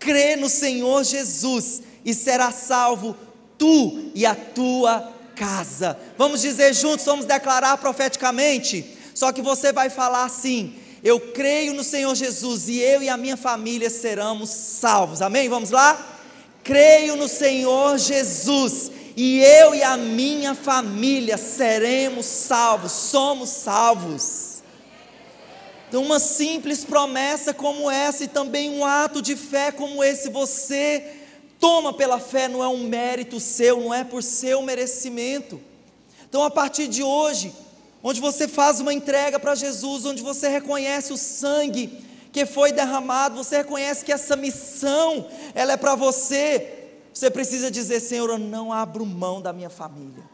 Crê 0.00 0.34
no 0.34 0.48
Senhor 0.48 1.04
Jesus 1.04 1.80
e 2.04 2.12
será 2.12 2.50
salvo 2.50 3.16
tu 3.56 4.10
e 4.12 4.26
a 4.26 4.34
tua 4.34 5.11
casa. 5.42 5.98
Vamos 6.16 6.40
dizer 6.40 6.72
juntos, 6.72 7.04
vamos 7.04 7.26
declarar 7.26 7.76
profeticamente. 7.78 8.96
Só 9.12 9.32
que 9.32 9.42
você 9.42 9.72
vai 9.72 9.90
falar 9.90 10.24
assim: 10.24 10.74
eu 11.02 11.18
creio 11.18 11.74
no 11.74 11.82
Senhor 11.82 12.14
Jesus 12.14 12.68
e 12.68 12.78
eu 12.78 13.02
e 13.02 13.08
a 13.08 13.16
minha 13.16 13.36
família 13.36 13.90
seremos 13.90 14.50
salvos. 14.50 15.20
Amém? 15.20 15.48
Vamos 15.48 15.70
lá? 15.70 16.20
Creio 16.62 17.16
no 17.16 17.26
Senhor 17.26 17.98
Jesus 17.98 18.92
e 19.16 19.40
eu 19.40 19.74
e 19.74 19.82
a 19.82 19.96
minha 19.96 20.54
família 20.54 21.36
seremos 21.36 22.24
salvos, 22.24 22.92
somos 22.92 23.48
salvos. 23.48 24.62
Então, 25.88 26.02
uma 26.02 26.20
simples 26.20 26.84
promessa 26.84 27.52
como 27.52 27.90
essa 27.90 28.24
e 28.24 28.28
também 28.28 28.70
um 28.70 28.84
ato 28.84 29.20
de 29.20 29.34
fé 29.34 29.72
como 29.72 30.02
esse, 30.02 30.30
você 30.30 31.21
toma 31.62 31.92
pela 31.92 32.18
fé, 32.18 32.48
não 32.48 32.60
é 32.60 32.66
um 32.66 32.82
mérito 32.82 33.38
seu, 33.38 33.80
não 33.80 33.94
é 33.94 34.02
por 34.02 34.20
seu 34.20 34.60
merecimento. 34.62 35.60
Então, 36.28 36.42
a 36.42 36.50
partir 36.50 36.88
de 36.88 37.04
hoje, 37.04 37.54
onde 38.02 38.20
você 38.20 38.48
faz 38.48 38.80
uma 38.80 38.92
entrega 38.92 39.38
para 39.38 39.54
Jesus, 39.54 40.04
onde 40.04 40.24
você 40.24 40.48
reconhece 40.48 41.12
o 41.12 41.16
sangue 41.16 42.04
que 42.32 42.44
foi 42.44 42.72
derramado, 42.72 43.36
você 43.36 43.58
reconhece 43.58 44.04
que 44.04 44.10
essa 44.10 44.34
missão, 44.34 45.28
ela 45.54 45.74
é 45.74 45.76
para 45.76 45.94
você. 45.94 46.88
Você 47.14 47.30
precisa 47.30 47.70
dizer, 47.70 48.00
Senhor, 48.00 48.28
eu 48.28 48.38
não 48.38 48.72
abro 48.72 49.06
mão 49.06 49.40
da 49.40 49.52
minha 49.52 49.70
família. 49.70 50.24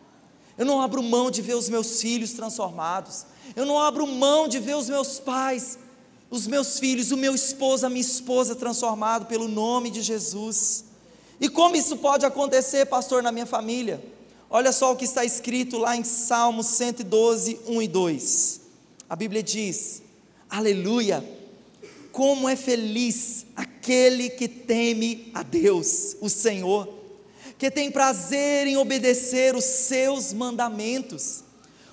Eu 0.57 0.65
não 0.65 0.81
abro 0.81 1.03
mão 1.03 1.31
de 1.31 1.43
ver 1.43 1.57
os 1.57 1.69
meus 1.69 2.01
filhos 2.01 2.33
transformados. 2.33 3.27
Eu 3.55 3.67
não 3.67 3.79
abro 3.79 4.07
mão 4.07 4.49
de 4.49 4.59
ver 4.59 4.77
os 4.77 4.89
meus 4.89 5.21
pais, 5.21 5.79
os 6.31 6.47
meus 6.47 6.79
filhos, 6.79 7.11
o 7.11 7.19
meu 7.19 7.35
esposo, 7.35 7.85
a 7.85 7.91
minha 7.91 8.01
esposa 8.01 8.55
transformado 8.55 9.27
pelo 9.27 9.47
nome 9.47 9.91
de 9.91 10.01
Jesus. 10.01 10.88
E 11.41 11.49
como 11.49 11.77
isso 11.77 11.97
pode 11.97 12.27
acontecer, 12.27 12.87
pastor, 12.87 13.23
na 13.23 13.31
minha 13.31 13.47
família? 13.47 14.03
Olha 14.51 14.73
só 14.73 14.93
o 14.93 14.97
que 14.97 15.05
está 15.05 15.25
escrito 15.25 15.79
lá 15.79 15.97
em 15.97 16.03
Salmos 16.03 16.67
112, 16.67 17.61
1 17.67 17.83
e 17.83 17.89
2. 17.89 18.61
A 19.09 19.15
Bíblia 19.15 19.43
diz: 19.43 20.03
Aleluia! 20.49 21.25
Como 22.11 22.49
é 22.49 22.57
feliz 22.57 23.47
aquele 23.55 24.31
que 24.31 24.49
teme 24.49 25.31
a 25.35 25.43
Deus, 25.43 26.17
o 26.21 26.29
Senhor, 26.29 26.89
que 27.59 27.71
tem 27.71 27.91
prazer 27.91 28.67
em 28.67 28.77
obedecer 28.77 29.55
os 29.55 29.65
seus 29.65 30.33
mandamentos. 30.33 31.45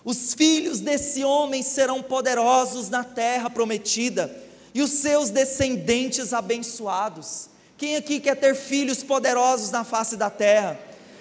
Os 0.04 0.34
filhos 0.34 0.80
desse 0.80 1.24
homem 1.24 1.62
serão 1.62 2.02
poderosos 2.02 2.90
na 2.90 3.04
terra 3.04 3.50
prometida, 3.50 4.36
e 4.74 4.82
os 4.82 4.92
seus 4.92 5.30
descendentes 5.30 6.34
abençoados. 6.34 7.50
Quem 7.78 7.96
aqui 7.96 8.20
quer 8.20 8.36
ter 8.36 8.56
filhos 8.56 9.04
poderosos 9.04 9.72
na 9.72 9.84
face 9.84 10.16
da 10.16 10.30
terra? 10.30 10.80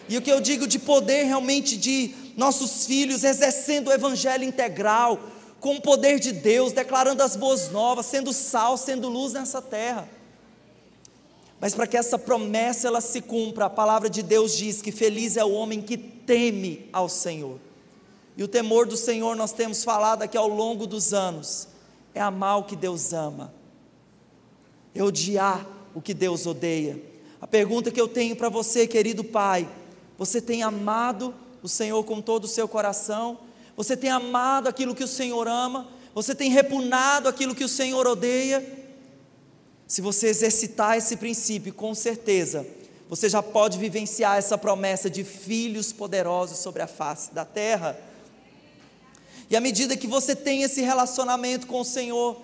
E 0.09 0.17
o 0.17 0.23
que 0.23 0.31
eu 0.31 0.41
digo 0.41 0.67
de 0.67 0.79
poder 0.79 1.25
realmente 1.25 1.77
de, 1.77 2.15
nossos 2.37 2.87
filhos 2.87 3.25
exercendo 3.25 3.89
o 3.89 3.93
evangelho 3.93 4.45
integral, 4.45 5.19
com 5.61 5.77
o 5.77 5.81
poder 5.81 6.19
de 6.19 6.33
Deus, 6.33 6.73
declarando 6.73 7.23
as 7.23 7.37
boas 7.37 7.71
novas, 7.71 8.07
sendo 8.07 8.33
sal, 8.33 8.77
sendo 8.77 9.09
luz 9.09 9.33
nessa 9.33 9.63
terra. 9.63 10.09
Mas 11.59 11.75
para 11.75 11.87
que 11.87 11.97
essa 11.97 12.19
promessa 12.19 12.89
ela 12.89 13.01
se 13.01 13.23
cumpra, 13.23 13.65
a 13.65 13.71
palavra 13.71 14.11
de 14.11 14.23
Deus 14.23 14.57
diz 14.57 14.83
que 14.83 14.93
feliz 14.93 15.37
é 15.37 15.45
o 15.45 15.53
homem 15.53 15.81
que 15.81 15.97
teme 15.97 16.89
ao 16.93 17.09
Senhor. 17.09 17.59
E 18.37 18.43
o 18.43 18.49
temor 18.49 18.87
do 18.87 18.97
Senhor 18.97 19.35
nós 19.35 19.53
temos 19.53 19.85
falado 19.85 20.23
aqui 20.23 20.37
ao 20.37 20.49
longo 20.49 20.87
dos 20.87 21.15
anos, 21.15 21.69
é 22.15 22.21
amar 22.21 22.59
o 22.59 22.65
que 22.65 22.77
Deus 22.77 23.13
ama, 23.13 23.55
é 24.95 25.03
odiar 25.03 25.67
o 25.95 26.03
que 26.03 26.13
Deus 26.13 26.47
odeia. 26.47 27.01
A 27.41 27.47
pergunta 27.47 27.91
que 27.91 28.01
eu 28.01 28.09
tenho 28.09 28.35
para 28.35 28.49
você, 28.49 28.87
querido 28.87 29.23
Pai, 29.23 29.69
você 30.19 30.41
tem 30.41 30.63
amado 30.63 31.35
o 31.63 31.69
Senhor 31.69 32.03
com 32.05 32.21
todo 32.21 32.45
o 32.45 32.49
seu 32.49 32.67
coração? 32.67 33.39
Você 33.77 33.97
tem 33.97 34.11
amado 34.11 34.69
aquilo 34.69 34.95
que 34.95 35.05
o 35.05 35.09
Senhor 35.09 35.47
ama? 35.47 35.89
Você 36.15 36.35
tem 36.35 36.51
repugnado 36.51 37.29
aquilo 37.29 37.55
que 37.55 37.65
o 37.65 37.69
Senhor 37.69 38.07
odeia? 38.07 38.65
Se 39.87 40.01
você 40.01 40.29
exercitar 40.29 40.97
esse 40.97 41.17
princípio, 41.17 41.75
com 41.75 41.95
certeza, 41.95 42.67
você 43.09 43.29
já 43.29 43.43
pode 43.43 43.79
vivenciar 43.79 44.39
essa 44.39 44.57
promessa 44.57 45.11
de 45.11 45.25
filhos 45.25 45.93
poderosos 45.93 46.59
sobre 46.59 46.83
a 46.83 46.87
face 46.87 47.35
da 47.35 47.45
terra. 47.45 47.99
E 49.51 49.57
à 49.57 49.61
medida 49.61 49.97
que 49.97 50.07
você 50.07 50.35
tem 50.35 50.63
esse 50.63 50.81
relacionamento 50.81 51.67
com 51.67 51.81
o 51.81 51.85
Senhor, 51.85 52.41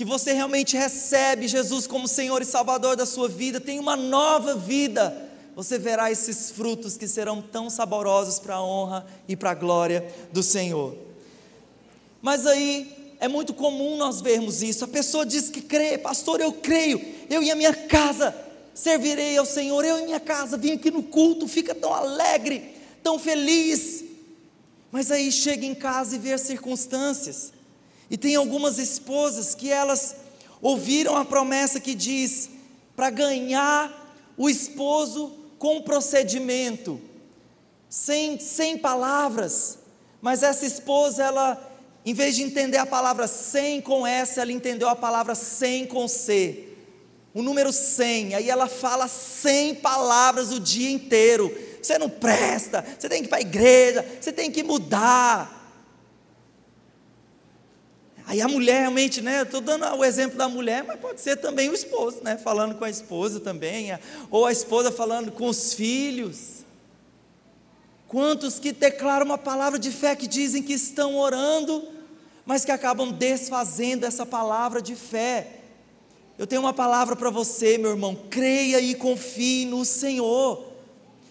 que 0.00 0.04
você 0.06 0.32
realmente 0.32 0.78
recebe 0.78 1.46
Jesus 1.46 1.86
como 1.86 2.08
Senhor 2.08 2.40
e 2.40 2.46
Salvador 2.46 2.96
da 2.96 3.04
sua 3.04 3.28
vida, 3.28 3.60
tem 3.60 3.78
uma 3.78 3.96
nova 3.96 4.54
vida, 4.54 5.28
você 5.54 5.78
verá 5.78 6.10
esses 6.10 6.50
frutos 6.50 6.96
que 6.96 7.06
serão 7.06 7.42
tão 7.42 7.68
saborosos 7.68 8.38
para 8.38 8.54
a 8.54 8.64
honra 8.64 9.06
e 9.28 9.36
para 9.36 9.50
a 9.50 9.54
glória 9.54 10.10
do 10.32 10.42
Senhor. 10.42 10.96
Mas 12.22 12.46
aí 12.46 13.14
é 13.20 13.28
muito 13.28 13.52
comum 13.52 13.98
nós 13.98 14.22
vermos 14.22 14.62
isso. 14.62 14.86
A 14.86 14.88
pessoa 14.88 15.26
diz 15.26 15.50
que 15.50 15.60
crê, 15.60 15.98
pastor, 15.98 16.40
eu 16.40 16.54
creio, 16.54 16.98
eu 17.28 17.42
e 17.42 17.50
a 17.50 17.54
minha 17.54 17.74
casa 17.74 18.34
servirei 18.72 19.36
ao 19.36 19.44
Senhor, 19.44 19.84
eu 19.84 19.98
e 19.98 20.04
minha 20.04 20.20
casa 20.20 20.56
vim 20.56 20.72
aqui 20.72 20.90
no 20.90 21.02
culto, 21.02 21.46
fica 21.46 21.74
tão 21.74 21.92
alegre, 21.92 22.74
tão 23.02 23.18
feliz. 23.18 24.02
Mas 24.90 25.10
aí 25.10 25.30
chega 25.30 25.66
em 25.66 25.74
casa 25.74 26.16
e 26.16 26.18
vê 26.18 26.32
as 26.32 26.40
circunstâncias. 26.40 27.59
E 28.10 28.18
tem 28.18 28.34
algumas 28.34 28.78
esposas 28.78 29.54
que 29.54 29.70
elas 29.70 30.16
ouviram 30.60 31.16
a 31.16 31.24
promessa 31.24 31.78
que 31.78 31.94
diz: 31.94 32.50
para 32.96 33.08
ganhar 33.08 34.32
o 34.36 34.50
esposo 34.50 35.32
com 35.58 35.82
procedimento, 35.82 37.00
sem, 37.88 38.38
sem 38.40 38.76
palavras. 38.76 39.78
Mas 40.20 40.42
essa 40.42 40.66
esposa, 40.66 41.22
ela, 41.22 41.72
em 42.04 42.12
vez 42.12 42.34
de 42.34 42.42
entender 42.42 42.78
a 42.78 42.86
palavra 42.86 43.26
sem 43.26 43.80
com 43.80 44.06
S, 44.06 44.40
ela 44.40 44.52
entendeu 44.52 44.88
a 44.88 44.96
palavra 44.96 45.34
sem 45.34 45.86
com 45.86 46.08
C. 46.08 46.66
O 47.32 47.42
número 47.42 47.72
100, 47.72 48.34
aí 48.34 48.50
ela 48.50 48.66
fala 48.66 49.06
100 49.06 49.76
palavras 49.76 50.50
o 50.50 50.58
dia 50.58 50.90
inteiro. 50.90 51.56
Você 51.80 51.96
não 51.96 52.10
presta, 52.10 52.84
você 52.98 53.08
tem 53.08 53.20
que 53.20 53.26
ir 53.26 53.28
para 53.28 53.38
a 53.38 53.42
igreja, 53.42 54.04
você 54.20 54.32
tem 54.32 54.50
que 54.50 54.62
mudar. 54.62 55.59
Aí 58.30 58.40
a 58.40 58.46
mulher 58.46 58.82
realmente, 58.82 59.20
né? 59.20 59.42
Estou 59.42 59.60
dando 59.60 59.84
o 59.86 60.04
exemplo 60.04 60.38
da 60.38 60.48
mulher, 60.48 60.84
mas 60.84 61.00
pode 61.00 61.20
ser 61.20 61.34
também 61.38 61.68
o 61.68 61.74
esposo, 61.74 62.18
né? 62.22 62.36
Falando 62.36 62.76
com 62.76 62.84
a 62.84 62.88
esposa 62.88 63.40
também, 63.40 63.90
ou 64.30 64.46
a 64.46 64.52
esposa 64.52 64.92
falando 64.92 65.32
com 65.32 65.48
os 65.48 65.74
filhos. 65.74 66.64
Quantos 68.06 68.60
que 68.60 68.70
declaram 68.70 69.26
uma 69.26 69.36
palavra 69.36 69.80
de 69.80 69.90
fé 69.90 70.14
que 70.14 70.28
dizem 70.28 70.62
que 70.62 70.72
estão 70.72 71.16
orando, 71.16 71.82
mas 72.46 72.64
que 72.64 72.70
acabam 72.70 73.10
desfazendo 73.10 74.06
essa 74.06 74.24
palavra 74.24 74.80
de 74.80 74.94
fé. 74.94 75.48
Eu 76.38 76.46
tenho 76.46 76.62
uma 76.62 76.72
palavra 76.72 77.16
para 77.16 77.30
você, 77.30 77.78
meu 77.78 77.90
irmão. 77.90 78.16
Creia 78.30 78.80
e 78.80 78.94
confie 78.94 79.64
no 79.64 79.84
Senhor. 79.84 80.68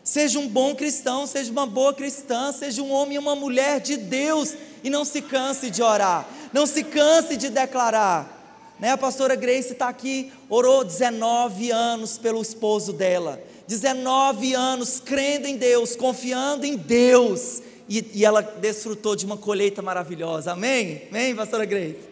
Seja 0.03 0.37
um 0.37 0.49
bom 0.49 0.75
cristão, 0.75 1.25
seja 1.25 1.49
uma 1.49 1.65
boa 1.65 1.93
cristã, 1.93 2.51
seja 2.51 2.81
um 2.81 2.91
homem 2.91 3.15
e 3.15 3.19
uma 3.19 3.37
mulher 3.37 3.79
de 3.79 3.95
Deus 3.95 4.53
e 4.83 4.89
não 4.89 5.05
se 5.05 5.21
canse 5.21 5.69
de 5.69 5.81
orar 5.81 6.27
não 6.53 6.65
se 6.65 6.83
canse 6.83 7.37
de 7.37 7.49
declarar. 7.49 8.37
Né? 8.79 8.91
A 8.91 8.97
pastora 8.97 9.35
Grace 9.35 9.73
está 9.73 9.89
aqui, 9.89 10.31
orou 10.49 10.83
19 10.83 11.71
anos 11.71 12.17
pelo 12.17 12.41
esposo 12.41 12.93
dela. 12.93 13.41
19 13.67 14.53
anos 14.53 14.99
crendo 14.99 15.47
em 15.47 15.57
Deus, 15.57 15.95
confiando 15.95 16.65
em 16.65 16.75
Deus. 16.75 17.61
E, 17.87 18.05
e 18.13 18.25
ela 18.25 18.41
desfrutou 18.41 19.15
de 19.15 19.25
uma 19.25 19.37
colheita 19.37 19.81
maravilhosa. 19.81 20.53
Amém? 20.53 21.03
Amém, 21.09 21.35
pastora 21.35 21.65
Grace? 21.65 22.09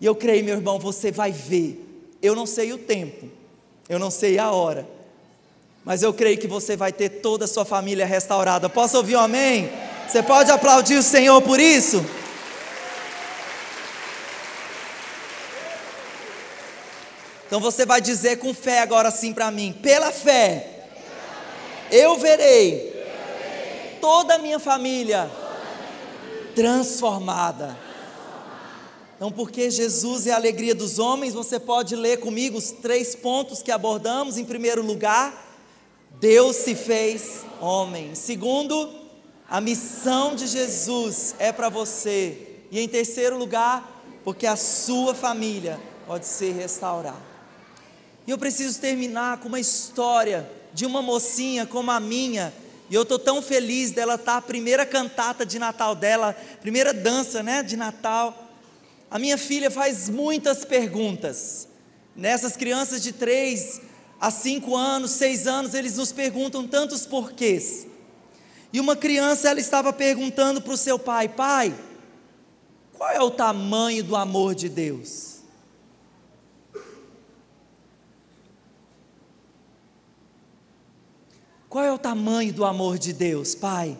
E 0.00 0.06
eu 0.06 0.14
creio, 0.14 0.44
meu 0.44 0.56
irmão, 0.56 0.78
você 0.78 1.12
vai 1.12 1.30
ver. 1.30 1.86
Eu 2.22 2.34
não 2.34 2.46
sei 2.46 2.72
o 2.72 2.78
tempo, 2.78 3.28
eu 3.88 3.98
não 3.98 4.10
sei 4.10 4.38
a 4.38 4.50
hora, 4.50 4.86
mas 5.84 6.02
eu 6.02 6.12
creio 6.12 6.36
que 6.36 6.46
você 6.46 6.76
vai 6.76 6.92
ter 6.92 7.08
toda 7.08 7.46
a 7.46 7.48
sua 7.48 7.64
família 7.64 8.04
restaurada. 8.04 8.68
Posso 8.68 8.98
ouvir 8.98 9.16
um 9.16 9.20
amém? 9.20 9.70
Você 10.06 10.22
pode 10.22 10.50
aplaudir 10.50 10.96
o 10.96 11.02
Senhor 11.02 11.40
por 11.40 11.58
isso? 11.58 12.04
Então 17.50 17.58
você 17.58 17.84
vai 17.84 18.00
dizer 18.00 18.36
com 18.36 18.54
fé 18.54 18.78
agora 18.78 19.10
sim 19.10 19.34
para 19.34 19.50
mim: 19.50 19.72
pela 19.72 20.12
fé, 20.12 20.86
eu 21.90 22.16
verei 22.16 22.94
toda 24.00 24.36
a 24.36 24.38
minha 24.38 24.60
família 24.60 25.28
transformada. 26.54 27.76
Então, 29.16 29.32
porque 29.32 29.68
Jesus 29.68 30.28
é 30.28 30.30
a 30.30 30.36
alegria 30.36 30.76
dos 30.76 31.00
homens, 31.00 31.34
você 31.34 31.58
pode 31.58 31.96
ler 31.96 32.20
comigo 32.20 32.56
os 32.56 32.70
três 32.70 33.16
pontos 33.16 33.64
que 33.64 33.72
abordamos. 33.72 34.38
Em 34.38 34.44
primeiro 34.44 34.86
lugar, 34.86 35.58
Deus 36.20 36.54
se 36.54 36.76
fez 36.76 37.40
homem. 37.60 38.14
Segundo, 38.14 38.94
a 39.48 39.60
missão 39.60 40.36
de 40.36 40.46
Jesus 40.46 41.34
é 41.40 41.50
para 41.50 41.68
você. 41.68 42.60
E 42.70 42.78
em 42.78 42.86
terceiro 42.86 43.36
lugar, 43.36 44.04
porque 44.22 44.46
a 44.46 44.54
sua 44.54 45.16
família 45.16 45.80
pode 46.06 46.26
ser 46.26 46.52
restaurada. 46.52 47.29
E 48.30 48.32
eu 48.32 48.38
preciso 48.38 48.80
terminar 48.80 49.38
com 49.38 49.48
uma 49.48 49.58
história 49.58 50.48
de 50.72 50.86
uma 50.86 51.02
mocinha 51.02 51.66
como 51.66 51.90
a 51.90 51.98
minha. 51.98 52.54
E 52.88 52.94
eu 52.94 53.02
estou 53.02 53.18
tão 53.18 53.42
feliz 53.42 53.90
dela 53.90 54.14
estar 54.14 54.34
tá, 54.34 54.38
a 54.38 54.40
primeira 54.40 54.86
cantata 54.86 55.44
de 55.44 55.58
Natal 55.58 55.96
dela, 55.96 56.32
primeira 56.60 56.94
dança 56.94 57.42
né, 57.42 57.60
de 57.60 57.76
Natal. 57.76 58.54
A 59.10 59.18
minha 59.18 59.36
filha 59.36 59.68
faz 59.68 60.08
muitas 60.08 60.64
perguntas. 60.64 61.66
Nessas 62.14 62.56
crianças 62.56 63.02
de 63.02 63.10
3 63.10 63.80
a 64.20 64.30
5 64.30 64.76
anos, 64.76 65.10
6 65.10 65.48
anos, 65.48 65.74
eles 65.74 65.96
nos 65.96 66.12
perguntam 66.12 66.68
tantos 66.68 67.04
porquês. 67.04 67.84
E 68.72 68.78
uma 68.78 68.94
criança, 68.94 69.50
ela 69.50 69.58
estava 69.58 69.92
perguntando 69.92 70.60
para 70.60 70.74
o 70.74 70.76
seu 70.76 71.00
pai: 71.00 71.28
Pai, 71.28 71.74
qual 72.96 73.10
é 73.10 73.20
o 73.20 73.32
tamanho 73.32 74.04
do 74.04 74.14
amor 74.14 74.54
de 74.54 74.68
Deus? 74.68 75.39
Qual 81.70 81.84
é 81.84 81.92
o 81.92 81.98
tamanho 81.98 82.52
do 82.52 82.64
amor 82.64 82.98
de 82.98 83.12
Deus, 83.12 83.54
Pai? 83.54 83.96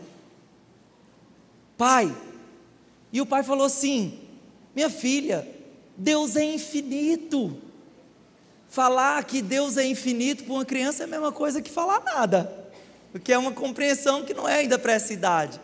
Pai. 1.78 2.14
E 3.12 3.20
o 3.20 3.26
pai 3.26 3.44
falou 3.44 3.64
assim: 3.64 4.18
Minha 4.74 4.90
filha, 4.90 5.48
Deus 5.96 6.34
é 6.34 6.42
infinito. 6.42 7.56
Falar 8.68 9.22
que 9.24 9.40
Deus 9.40 9.76
é 9.76 9.86
infinito 9.86 10.42
para 10.44 10.52
uma 10.52 10.64
criança 10.64 11.04
é 11.04 11.06
a 11.06 11.08
mesma 11.08 11.30
coisa 11.30 11.62
que 11.62 11.70
falar 11.70 12.00
nada, 12.00 12.70
porque 13.12 13.32
é 13.32 13.38
uma 13.38 13.52
compreensão 13.52 14.24
que 14.24 14.34
não 14.34 14.48
é 14.48 14.56
ainda 14.56 14.78
para 14.78 14.92
essa 14.92 15.12
idade. 15.12 15.60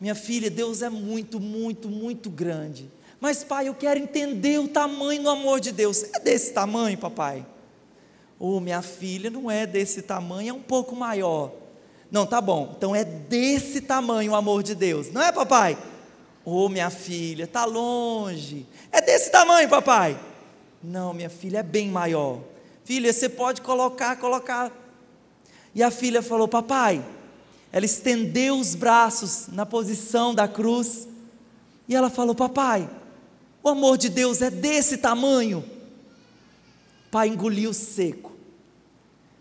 Minha 0.00 0.14
filha, 0.14 0.48
Deus 0.48 0.80
é 0.80 0.88
muito, 0.88 1.40
muito, 1.40 1.88
muito 1.88 2.30
grande. 2.30 2.88
Mas, 3.20 3.42
pai, 3.42 3.68
eu 3.68 3.74
quero 3.74 3.98
entender 3.98 4.58
o 4.60 4.68
tamanho 4.68 5.24
do 5.24 5.28
amor 5.28 5.60
de 5.60 5.72
Deus. 5.72 6.04
É 6.14 6.20
desse 6.20 6.52
tamanho, 6.52 6.96
papai? 6.96 7.44
Ô, 8.40 8.56
oh, 8.56 8.60
minha 8.60 8.80
filha 8.80 9.28
não 9.28 9.50
é 9.50 9.66
desse 9.66 10.00
tamanho, 10.00 10.48
é 10.48 10.52
um 10.52 10.62
pouco 10.62 10.96
maior. 10.96 11.52
Não, 12.10 12.26
tá 12.26 12.40
bom. 12.40 12.74
Então 12.74 12.96
é 12.96 13.04
desse 13.04 13.82
tamanho 13.82 14.32
o 14.32 14.34
amor 14.34 14.62
de 14.62 14.74
Deus. 14.74 15.12
Não 15.12 15.20
é, 15.20 15.30
papai? 15.30 15.76
Ô, 16.42 16.64
oh, 16.64 16.68
minha 16.70 16.88
filha, 16.88 17.46
tá 17.46 17.66
longe. 17.66 18.66
É 18.90 19.02
desse 19.02 19.30
tamanho, 19.30 19.68
papai? 19.68 20.18
Não, 20.82 21.12
minha 21.12 21.28
filha, 21.28 21.58
é 21.58 21.62
bem 21.62 21.90
maior. 21.90 22.40
Filha, 22.82 23.12
você 23.12 23.28
pode 23.28 23.60
colocar, 23.60 24.16
colocar. 24.16 24.72
E 25.74 25.82
a 25.82 25.90
filha 25.90 26.22
falou: 26.22 26.48
Papai, 26.48 27.04
ela 27.70 27.84
estendeu 27.84 28.58
os 28.58 28.74
braços 28.74 29.48
na 29.48 29.66
posição 29.66 30.34
da 30.34 30.48
cruz. 30.48 31.06
E 31.86 31.94
ela 31.94 32.08
falou: 32.08 32.34
Papai, 32.34 32.88
o 33.62 33.68
amor 33.68 33.98
de 33.98 34.08
Deus 34.08 34.40
é 34.40 34.50
desse 34.50 34.96
tamanho. 34.96 35.62
Pai 37.10 37.28
engoliu 37.28 37.74
seco. 37.74 38.29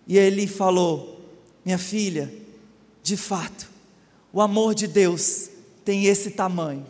E 0.09 0.17
ele 0.17 0.47
falou: 0.47 1.21
Minha 1.63 1.77
filha, 1.77 2.33
de 3.03 3.15
fato, 3.15 3.69
O 4.33 4.41
amor 4.41 4.75
de 4.75 4.85
Deus 4.87 5.49
tem 5.85 6.05
esse 6.05 6.31
tamanho. 6.31 6.85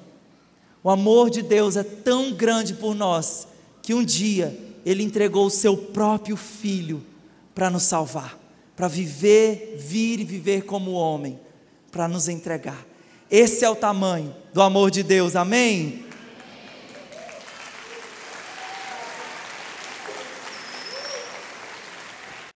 O 0.84 0.90
amor 0.90 1.30
de 1.30 1.42
Deus 1.42 1.76
é 1.78 1.84
tão 1.84 2.34
grande 2.34 2.74
por 2.74 2.96
nós 2.96 3.48
que 3.82 3.94
um 3.94 4.04
dia 4.04 4.58
Ele 4.86 5.04
entregou 5.04 5.46
o 5.46 5.50
seu 5.50 5.76
próprio 5.78 6.36
Filho 6.36 7.02
para 7.56 7.70
nos 7.70 7.84
salvar, 7.84 8.38
para 8.76 8.88
viver, 8.88 9.76
vir 9.78 10.20
e 10.20 10.26
viver 10.26 10.64
como 10.64 10.92
homem, 10.92 11.40
para 11.92 12.08
nos 12.08 12.28
entregar. 12.28 12.86
Esse 13.32 13.64
é 13.64 13.70
o 13.70 13.76
tamanho 13.76 14.36
do 14.54 14.62
amor 14.62 14.92
de 14.92 15.04
Deus, 15.04 15.36
amém? 15.36 16.06